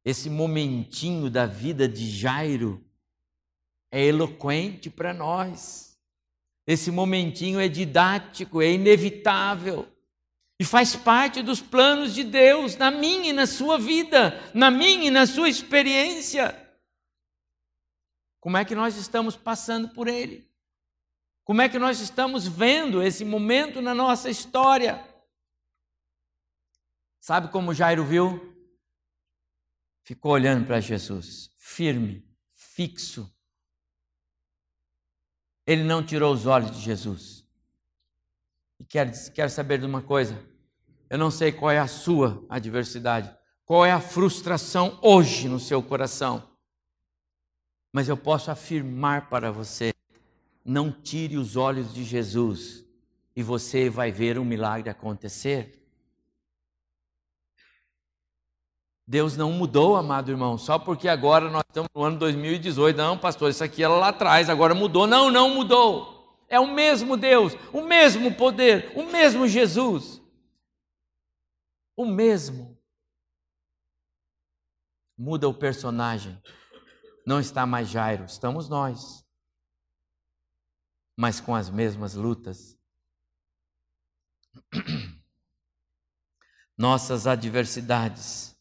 esse 0.06 0.30
momentinho 0.30 1.28
da 1.28 1.46
vida 1.46 1.88
de 1.88 2.08
Jairo 2.08 2.80
é 3.90 4.04
eloquente 4.04 4.88
para 4.88 5.12
nós. 5.12 5.98
Esse 6.64 6.92
momentinho 6.92 7.58
é 7.58 7.66
didático, 7.66 8.62
é 8.62 8.70
inevitável. 8.70 9.84
E 10.60 10.64
faz 10.64 10.94
parte 10.94 11.42
dos 11.42 11.60
planos 11.60 12.14
de 12.14 12.22
Deus 12.22 12.76
na 12.76 12.88
minha 12.88 13.30
e 13.30 13.32
na 13.32 13.48
sua 13.48 13.80
vida, 13.80 14.40
na 14.54 14.70
minha 14.70 15.08
e 15.08 15.10
na 15.10 15.26
sua 15.26 15.48
experiência. 15.48 16.54
Como 18.38 18.56
é 18.56 18.64
que 18.64 18.76
nós 18.76 18.96
estamos 18.96 19.34
passando 19.34 19.88
por 19.88 20.06
ele? 20.06 20.48
Como 21.42 21.60
é 21.60 21.68
que 21.68 21.80
nós 21.80 21.98
estamos 21.98 22.46
vendo 22.46 23.02
esse 23.02 23.24
momento 23.24 23.82
na 23.82 23.92
nossa 23.92 24.30
história? 24.30 25.04
Sabe 27.18 27.48
como 27.48 27.74
Jairo 27.74 28.04
viu? 28.04 28.55
Ficou 30.06 30.30
olhando 30.30 30.64
para 30.64 30.78
Jesus, 30.78 31.50
firme, 31.58 32.24
fixo. 32.54 33.28
Ele 35.66 35.82
não 35.82 36.00
tirou 36.00 36.32
os 36.32 36.46
olhos 36.46 36.70
de 36.70 36.80
Jesus. 36.80 37.44
E 38.78 38.84
quero, 38.84 39.10
quero 39.34 39.50
saber 39.50 39.80
de 39.80 39.84
uma 39.84 40.00
coisa: 40.00 40.40
eu 41.10 41.18
não 41.18 41.28
sei 41.28 41.50
qual 41.50 41.72
é 41.72 41.80
a 41.80 41.88
sua 41.88 42.46
adversidade, 42.48 43.36
qual 43.64 43.84
é 43.84 43.90
a 43.90 44.00
frustração 44.00 44.96
hoje 45.02 45.48
no 45.48 45.58
seu 45.58 45.82
coração, 45.82 46.56
mas 47.92 48.08
eu 48.08 48.16
posso 48.16 48.48
afirmar 48.48 49.28
para 49.28 49.50
você: 49.50 49.92
não 50.64 50.92
tire 50.92 51.36
os 51.36 51.56
olhos 51.56 51.92
de 51.92 52.04
Jesus 52.04 52.86
e 53.34 53.42
você 53.42 53.90
vai 53.90 54.12
ver 54.12 54.38
um 54.38 54.44
milagre 54.44 54.88
acontecer. 54.88 55.84
Deus 59.06 59.36
não 59.36 59.52
mudou, 59.52 59.94
amado 59.94 60.32
irmão, 60.32 60.58
só 60.58 60.80
porque 60.80 61.08
agora 61.08 61.48
nós 61.48 61.62
estamos 61.68 61.88
no 61.94 62.02
ano 62.02 62.18
2018. 62.18 62.96
Não, 62.96 63.16
pastor, 63.16 63.50
isso 63.50 63.62
aqui 63.62 63.84
era 63.84 63.94
lá 63.94 64.08
atrás, 64.08 64.50
agora 64.50 64.74
mudou. 64.74 65.06
Não, 65.06 65.30
não 65.30 65.54
mudou. 65.54 66.44
É 66.48 66.58
o 66.58 66.66
mesmo 66.66 67.16
Deus, 67.16 67.54
o 67.72 67.82
mesmo 67.82 68.34
poder, 68.34 68.92
o 68.96 69.04
mesmo 69.04 69.46
Jesus. 69.46 70.20
O 71.96 72.04
mesmo. 72.04 72.76
Muda 75.16 75.48
o 75.48 75.54
personagem. 75.54 76.40
Não 77.24 77.38
está 77.38 77.64
mais 77.64 77.88
Jairo, 77.88 78.24
estamos 78.24 78.68
nós. 78.68 79.24
Mas 81.16 81.40
com 81.40 81.54
as 81.54 81.70
mesmas 81.70 82.14
lutas. 82.14 82.76
Nossas 86.76 87.26
adversidades 87.26 88.55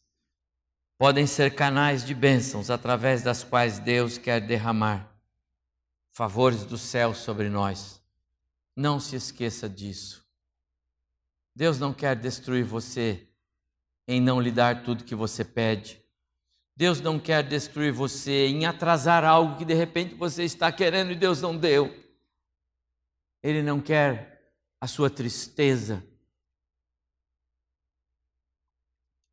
podem 0.98 1.26
ser 1.26 1.54
canais 1.54 2.04
de 2.04 2.14
bênçãos 2.14 2.70
através 2.70 3.22
das 3.22 3.44
quais 3.44 3.78
Deus 3.78 4.18
quer 4.18 4.40
derramar 4.40 5.12
favores 6.10 6.64
do 6.64 6.78
céu 6.78 7.14
sobre 7.14 7.50
nós. 7.50 8.02
Não 8.74 8.98
se 8.98 9.16
esqueça 9.16 9.68
disso. 9.68 10.26
Deus 11.54 11.78
não 11.78 11.92
quer 11.92 12.16
destruir 12.16 12.64
você 12.64 13.26
em 14.08 14.20
não 14.20 14.40
lhe 14.40 14.50
dar 14.50 14.82
tudo 14.82 15.04
que 15.04 15.14
você 15.14 15.44
pede. 15.44 16.02
Deus 16.74 17.00
não 17.00 17.18
quer 17.18 17.42
destruir 17.42 17.92
você 17.92 18.46
em 18.46 18.66
atrasar 18.66 19.24
algo 19.24 19.56
que 19.56 19.64
de 19.64 19.74
repente 19.74 20.14
você 20.14 20.44
está 20.44 20.70
querendo 20.70 21.10
e 21.10 21.16
Deus 21.16 21.40
não 21.40 21.56
deu. 21.56 21.94
Ele 23.42 23.62
não 23.62 23.80
quer 23.80 24.54
a 24.80 24.86
sua 24.86 25.08
tristeza. 25.10 26.02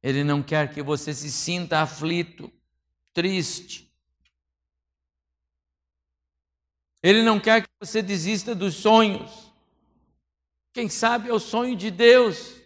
Ele 0.04 0.22
não 0.22 0.44
quer 0.44 0.74
que 0.74 0.84
você 0.84 1.14
se 1.14 1.32
sinta 1.32 1.80
aflito, 1.80 2.52
triste. 3.14 3.90
Ele 7.02 7.24
não 7.24 7.40
quer 7.40 7.64
que 7.64 7.70
você 7.80 8.02
desista 8.02 8.54
dos 8.54 8.76
sonhos. 8.76 9.54
Quem 10.74 10.90
sabe 10.90 11.30
é 11.30 11.34
o 11.34 11.40
sonho 11.40 11.76
de 11.76 11.90
Deus. 11.90 12.62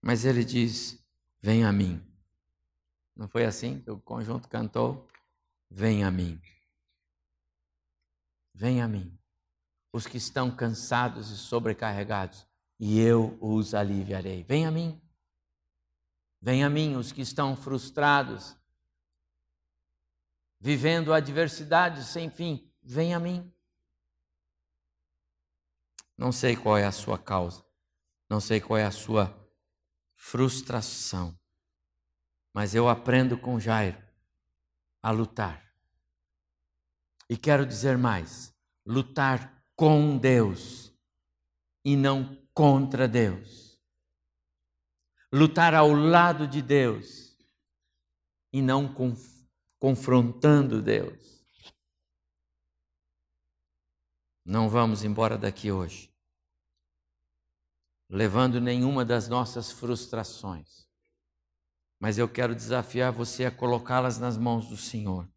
Mas 0.00 0.24
ele 0.24 0.44
diz: 0.44 1.04
Vem 1.40 1.64
a 1.64 1.72
mim. 1.72 2.00
Não 3.14 3.26
foi 3.26 3.44
assim 3.44 3.80
que 3.80 3.90
o 3.90 3.98
conjunto 3.98 4.48
cantou? 4.48 5.08
Vem 5.68 6.04
a 6.04 6.10
mim. 6.12 6.40
Vem 8.54 8.80
a 8.80 8.86
mim. 8.86 9.18
Os 9.92 10.06
que 10.06 10.16
estão 10.16 10.54
cansados 10.54 11.30
e 11.30 11.36
sobrecarregados, 11.36 12.46
e 12.78 13.00
eu 13.00 13.36
os 13.40 13.74
aliviarei. 13.74 14.42
Vem 14.42 14.66
a 14.66 14.70
mim. 14.70 15.00
Vem 16.40 16.62
a 16.62 16.70
mim 16.70 16.96
os 16.96 17.12
que 17.12 17.22
estão 17.22 17.56
frustrados, 17.56 18.56
vivendo 20.60 21.12
adversidades 21.12 22.06
sem 22.06 22.30
fim. 22.30 22.70
Vem 22.82 23.14
a 23.14 23.20
mim. 23.20 23.52
Não 26.16 26.30
sei 26.30 26.56
qual 26.56 26.78
é 26.78 26.84
a 26.84 26.92
sua 26.92 27.18
causa, 27.18 27.64
não 28.28 28.40
sei 28.40 28.60
qual 28.60 28.78
é 28.78 28.84
a 28.84 28.90
sua 28.90 29.34
frustração, 30.14 31.38
mas 32.52 32.74
eu 32.74 32.88
aprendo 32.88 33.36
com 33.36 33.60
Jairo 33.60 34.02
a 35.02 35.10
lutar. 35.10 35.62
E 37.28 37.36
quero 37.36 37.66
dizer 37.66 37.98
mais: 37.98 38.54
lutar 38.84 39.64
com 39.74 40.16
Deus 40.16 40.95
e 41.86 41.96
não 41.96 42.36
contra 42.52 43.06
Deus. 43.06 43.80
Lutar 45.32 45.72
ao 45.72 45.92
lado 45.92 46.48
de 46.48 46.60
Deus 46.60 47.38
e 48.52 48.60
não 48.60 48.92
conf 48.92 49.36
confrontando 49.78 50.82
Deus. 50.82 51.46
Não 54.44 54.68
vamos 54.68 55.04
embora 55.04 55.38
daqui 55.38 55.70
hoje 55.70 56.12
levando 58.08 58.60
nenhuma 58.60 59.04
das 59.04 59.28
nossas 59.28 59.70
frustrações, 59.70 60.88
mas 62.00 62.18
eu 62.18 62.28
quero 62.28 62.54
desafiar 62.54 63.12
você 63.12 63.44
a 63.44 63.50
colocá-las 63.50 64.18
nas 64.18 64.36
mãos 64.36 64.68
do 64.68 64.76
Senhor. 64.76 65.28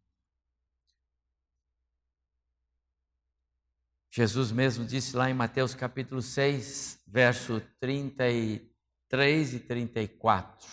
Jesus 4.12 4.50
mesmo 4.50 4.84
disse 4.84 5.16
lá 5.16 5.30
em 5.30 5.34
Mateus 5.34 5.72
capítulo 5.72 6.20
6, 6.20 7.04
verso 7.06 7.62
33 7.78 9.54
e 9.54 9.60
34. 9.60 10.68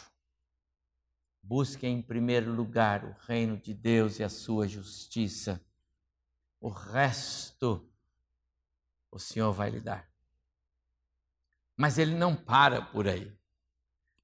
Busquem 1.43 1.99
em 1.99 2.01
primeiro 2.01 2.51
lugar 2.51 3.05
o 3.05 3.15
reino 3.27 3.55
de 3.55 3.75
Deus 3.75 4.17
e 4.17 4.23
a 4.23 4.29
sua 4.29 4.67
justiça. 4.67 5.63
O 6.59 6.69
resto 6.69 7.87
o 9.11 9.19
Senhor 9.19 9.53
vai 9.53 9.69
lhe 9.69 9.79
dar. 9.79 10.09
Mas 11.75 11.99
ele 11.99 12.15
não 12.15 12.35
para 12.35 12.81
por 12.81 13.07
aí. 13.07 13.31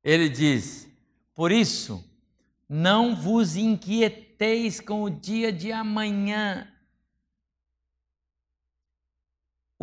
Ele 0.04 0.28
diz: 0.28 0.90
Por 1.36 1.52
isso, 1.52 2.04
não 2.68 3.16
vos 3.16 3.56
inquieteis 3.56 4.80
com 4.80 5.04
o 5.04 5.10
dia 5.10 5.54
de 5.54 5.72
amanhã, 5.72 6.73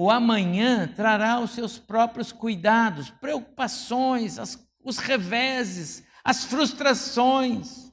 o 0.03 0.11
amanhã 0.11 0.89
trará 0.89 1.39
os 1.41 1.51
seus 1.51 1.79
próprios 1.79 2.33
cuidados, 2.33 3.11
preocupações, 3.11 4.39
as, 4.39 4.59
os 4.83 4.97
reveses, 4.97 6.03
as 6.25 6.45
frustrações. 6.45 7.93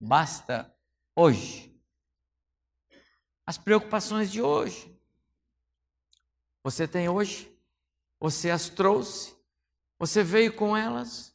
Basta 0.00 0.76
hoje. 1.14 1.72
As 3.46 3.56
preocupações 3.56 4.32
de 4.32 4.42
hoje. 4.42 4.92
Você 6.64 6.88
tem 6.88 7.08
hoje? 7.08 7.56
Você 8.18 8.50
as 8.50 8.68
trouxe? 8.68 9.32
Você 9.96 10.24
veio 10.24 10.56
com 10.56 10.76
elas? 10.76 11.32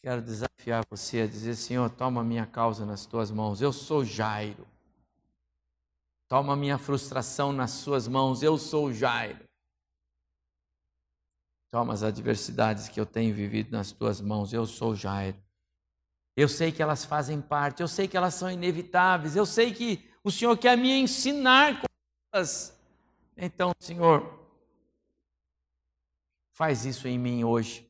Quero 0.00 0.20
desafiar 0.20 0.84
você 0.90 1.20
a 1.20 1.26
dizer: 1.28 1.54
Senhor, 1.54 1.88
toma 1.88 2.24
minha 2.24 2.46
causa 2.46 2.84
nas 2.84 3.06
tuas 3.06 3.30
mãos. 3.30 3.62
Eu 3.62 3.72
sou 3.72 4.04
Jairo. 4.04 4.71
Toma 6.32 6.56
minha 6.56 6.78
frustração 6.78 7.52
nas 7.52 7.72
suas 7.72 8.08
mãos. 8.08 8.42
Eu 8.42 8.56
sou 8.56 8.90
Jairo. 8.90 9.46
Toma 11.70 11.92
as 11.92 12.02
adversidades 12.02 12.88
que 12.88 12.98
eu 12.98 13.04
tenho 13.04 13.34
vivido 13.34 13.70
nas 13.70 13.92
tuas 13.92 14.18
mãos. 14.18 14.50
Eu 14.50 14.64
sou 14.64 14.96
Jairo. 14.96 15.36
Eu 16.34 16.48
sei 16.48 16.72
que 16.72 16.82
elas 16.82 17.04
fazem 17.04 17.38
parte, 17.38 17.82
eu 17.82 17.86
sei 17.86 18.08
que 18.08 18.16
elas 18.16 18.32
são 18.32 18.50
inevitáveis, 18.50 19.36
eu 19.36 19.44
sei 19.44 19.74
que 19.74 20.10
o 20.24 20.30
Senhor 20.30 20.56
quer 20.56 20.74
me 20.74 20.90
ensinar 20.90 21.82
com 21.82 21.86
elas. 22.32 22.82
Então, 23.36 23.72
Senhor, 23.78 24.48
faz 26.54 26.86
isso 26.86 27.06
em 27.06 27.18
mim 27.18 27.44
hoje, 27.44 27.86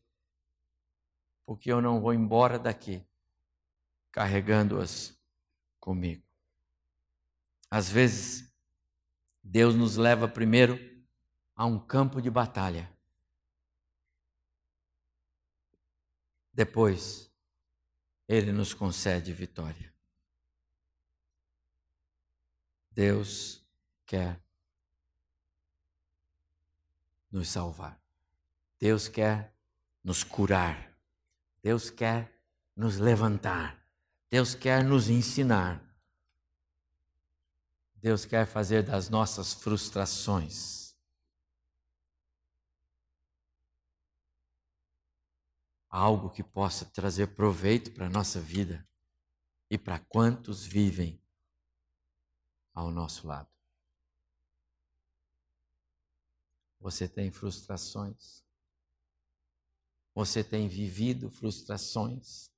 porque 1.47 1.71
eu 1.71 1.81
não 1.81 2.01
vou 2.01 2.13
embora 2.13 2.59
daqui 2.59 3.07
carregando-as 4.11 5.17
comigo. 5.79 6.32
Às 7.73 7.89
vezes, 7.89 8.55
Deus 9.43 9.75
nos 9.75 9.97
leva 9.97 10.29
primeiro 10.29 10.79
a 11.57 11.65
um 11.65 11.79
campo 11.79 12.21
de 12.21 12.29
batalha. 12.29 12.93
Depois, 16.53 17.33
Ele 18.29 18.53
nos 18.53 18.75
concede 18.75 19.33
vitória. 19.33 19.91
Deus 22.91 23.65
quer 24.05 24.39
nos 27.31 27.49
salvar. 27.49 27.99
Deus 28.79 29.09
quer 29.09 29.57
nos 30.05 30.23
curar. 30.23 30.95
Deus 31.63 31.89
quer 31.89 32.39
nos 32.77 32.99
levantar. 32.99 33.83
Deus 34.29 34.55
quer 34.55 34.85
nos 34.85 35.09
ensinar. 35.09 35.92
Deus 38.03 38.25
quer 38.25 38.45
fazer 38.47 38.83
das 38.83 39.09
nossas 39.09 39.53
frustrações 39.55 40.83
algo 45.89 46.29
que 46.29 46.43
possa 46.43 46.85
trazer 46.87 47.29
proveito 47.37 47.93
para 47.93 48.07
a 48.07 48.11
nossa 48.11 48.41
vida 48.41 48.85
e 49.71 49.79
para 49.79 50.01
quantos 50.01 50.65
vivem 50.65 51.23
ao 52.75 52.91
nosso 52.91 53.29
lado. 53.29 53.49
Você 56.81 57.07
tem 57.07 57.31
frustrações? 57.31 58.43
Você 60.13 60.43
tem 60.43 60.67
vivido 60.67 61.31
frustrações? 61.31 62.51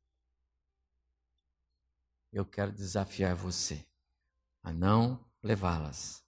Eu 2.33 2.47
quero 2.47 2.73
desafiar 2.73 3.35
você 3.35 3.87
a 4.63 4.73
não 4.73 5.34
levá-las 5.45 6.25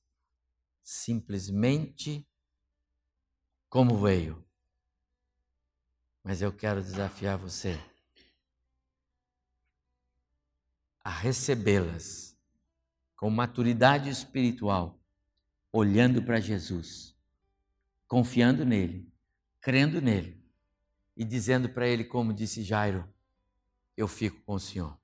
simplesmente 0.82 2.24
como 3.68 3.98
veio. 3.98 4.46
Mas 6.22 6.42
eu 6.42 6.52
quero 6.52 6.82
desafiar 6.82 7.36
você 7.36 7.76
a 11.02 11.10
recebê-las 11.10 12.38
com 13.16 13.30
maturidade 13.30 14.10
espiritual, 14.10 15.00
olhando 15.72 16.22
para 16.22 16.38
Jesus, 16.38 17.16
confiando 18.06 18.64
nele, 18.64 19.12
crendo 19.60 20.00
nele 20.00 20.44
e 21.16 21.24
dizendo 21.24 21.68
para 21.68 21.88
ele, 21.88 22.04
como 22.04 22.34
disse 22.34 22.62
Jairo: 22.62 23.08
Eu 23.96 24.06
fico 24.06 24.40
com 24.42 24.54
o 24.54 24.60
Senhor. 24.60 24.96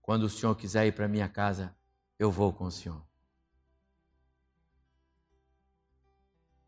Quando 0.00 0.24
o 0.24 0.30
Senhor 0.30 0.54
quiser 0.54 0.86
ir 0.86 0.92
para 0.92 1.08
minha 1.08 1.28
casa, 1.28 1.77
eu 2.18 2.30
vou 2.30 2.52
com 2.52 2.64
o 2.64 2.70
Senhor. 2.70 3.02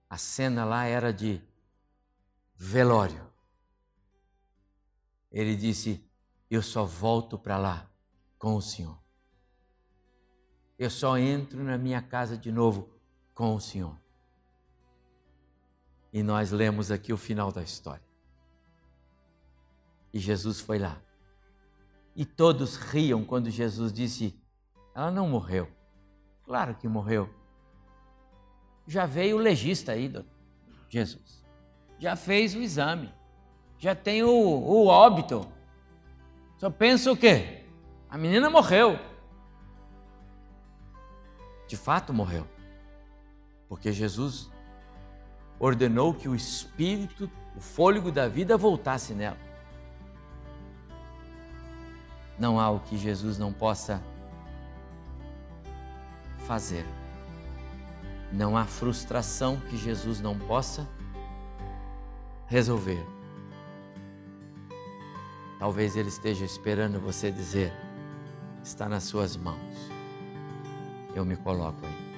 A 0.09 0.17
cena 0.17 0.65
lá 0.65 0.85
era 0.87 1.13
de 1.13 1.41
velório. 2.57 3.31
Ele 5.31 5.57
disse: 5.57 6.05
Eu 6.51 6.63
só 6.63 6.85
volto 6.85 7.39
para 7.39 7.59
lá 7.59 7.91
com 8.39 8.57
o 8.57 8.63
Senhor. 8.63 8.99
Eu 10.79 10.91
só 10.91 11.19
entro 11.19 11.63
na 11.63 11.77
minha 11.77 12.01
casa 12.01 12.37
de 12.39 12.51
novo 12.51 12.89
com 13.35 13.55
o 13.55 13.61
Senhor. 13.61 13.97
E 16.13 16.23
nós 16.23 16.51
lemos 16.51 16.91
aqui 16.91 17.13
o 17.13 17.17
final 17.17 17.53
da 17.53 17.63
história. 17.63 18.05
E 20.13 20.19
Jesus 20.19 20.59
foi 20.59 20.79
lá. 20.79 21.01
E 22.17 22.25
todos 22.25 22.77
riam 22.77 23.25
quando 23.25 23.49
Jesus 23.51 23.93
disse: 23.93 24.40
ela 25.01 25.11
não 25.11 25.27
morreu. 25.27 25.67
Claro 26.45 26.75
que 26.75 26.87
morreu. 26.87 27.31
Já 28.87 29.07
veio 29.07 29.37
o 29.37 29.41
legista 29.41 29.93
aí, 29.93 30.13
Jesus. 30.91 31.43
Já 31.99 32.17
fez 32.17 32.55
o 32.55 32.59
exame. 32.59 33.11
Já 33.79 33.95
tem 33.95 34.23
o, 34.23 34.29
o 34.31 34.87
óbito. 34.89 35.51
Só 36.59 36.69
pensa 36.69 37.11
o 37.11 37.17
quê? 37.17 37.65
A 38.11 38.19
menina 38.19 38.51
morreu. 38.51 38.99
De 41.67 41.79
fato 41.79 42.13
morreu. 42.13 42.47
Porque 43.71 43.93
Jesus 43.93 44.51
ordenou 45.59 46.13
que 46.13 46.29
o 46.29 46.35
espírito, 46.35 47.31
o 47.57 47.61
fôlego 47.61 48.13
da 48.13 48.29
vida 48.29 48.55
voltasse 48.55 49.15
nela. 49.15 49.39
Não 52.39 52.61
há 52.61 52.69
o 52.71 52.81
que 52.81 52.99
Jesus 52.99 53.39
não 53.39 53.51
possa 53.51 54.03
fazer. 56.51 56.85
Não 58.33 58.57
há 58.57 58.65
frustração 58.65 59.61
que 59.61 59.77
Jesus 59.77 60.21
não 60.21 60.37
possa 60.37 60.85
resolver. 62.49 63.07
Talvez 65.61 65.95
Ele 65.95 66.09
esteja 66.09 66.45
esperando 66.45 66.99
você 66.99 67.31
dizer: 67.31 67.73
está 68.65 68.89
nas 68.89 69.05
Suas 69.05 69.37
mãos. 69.37 69.77
Eu 71.15 71.25
me 71.25 71.37
coloco 71.37 71.87
aí. 71.87 72.10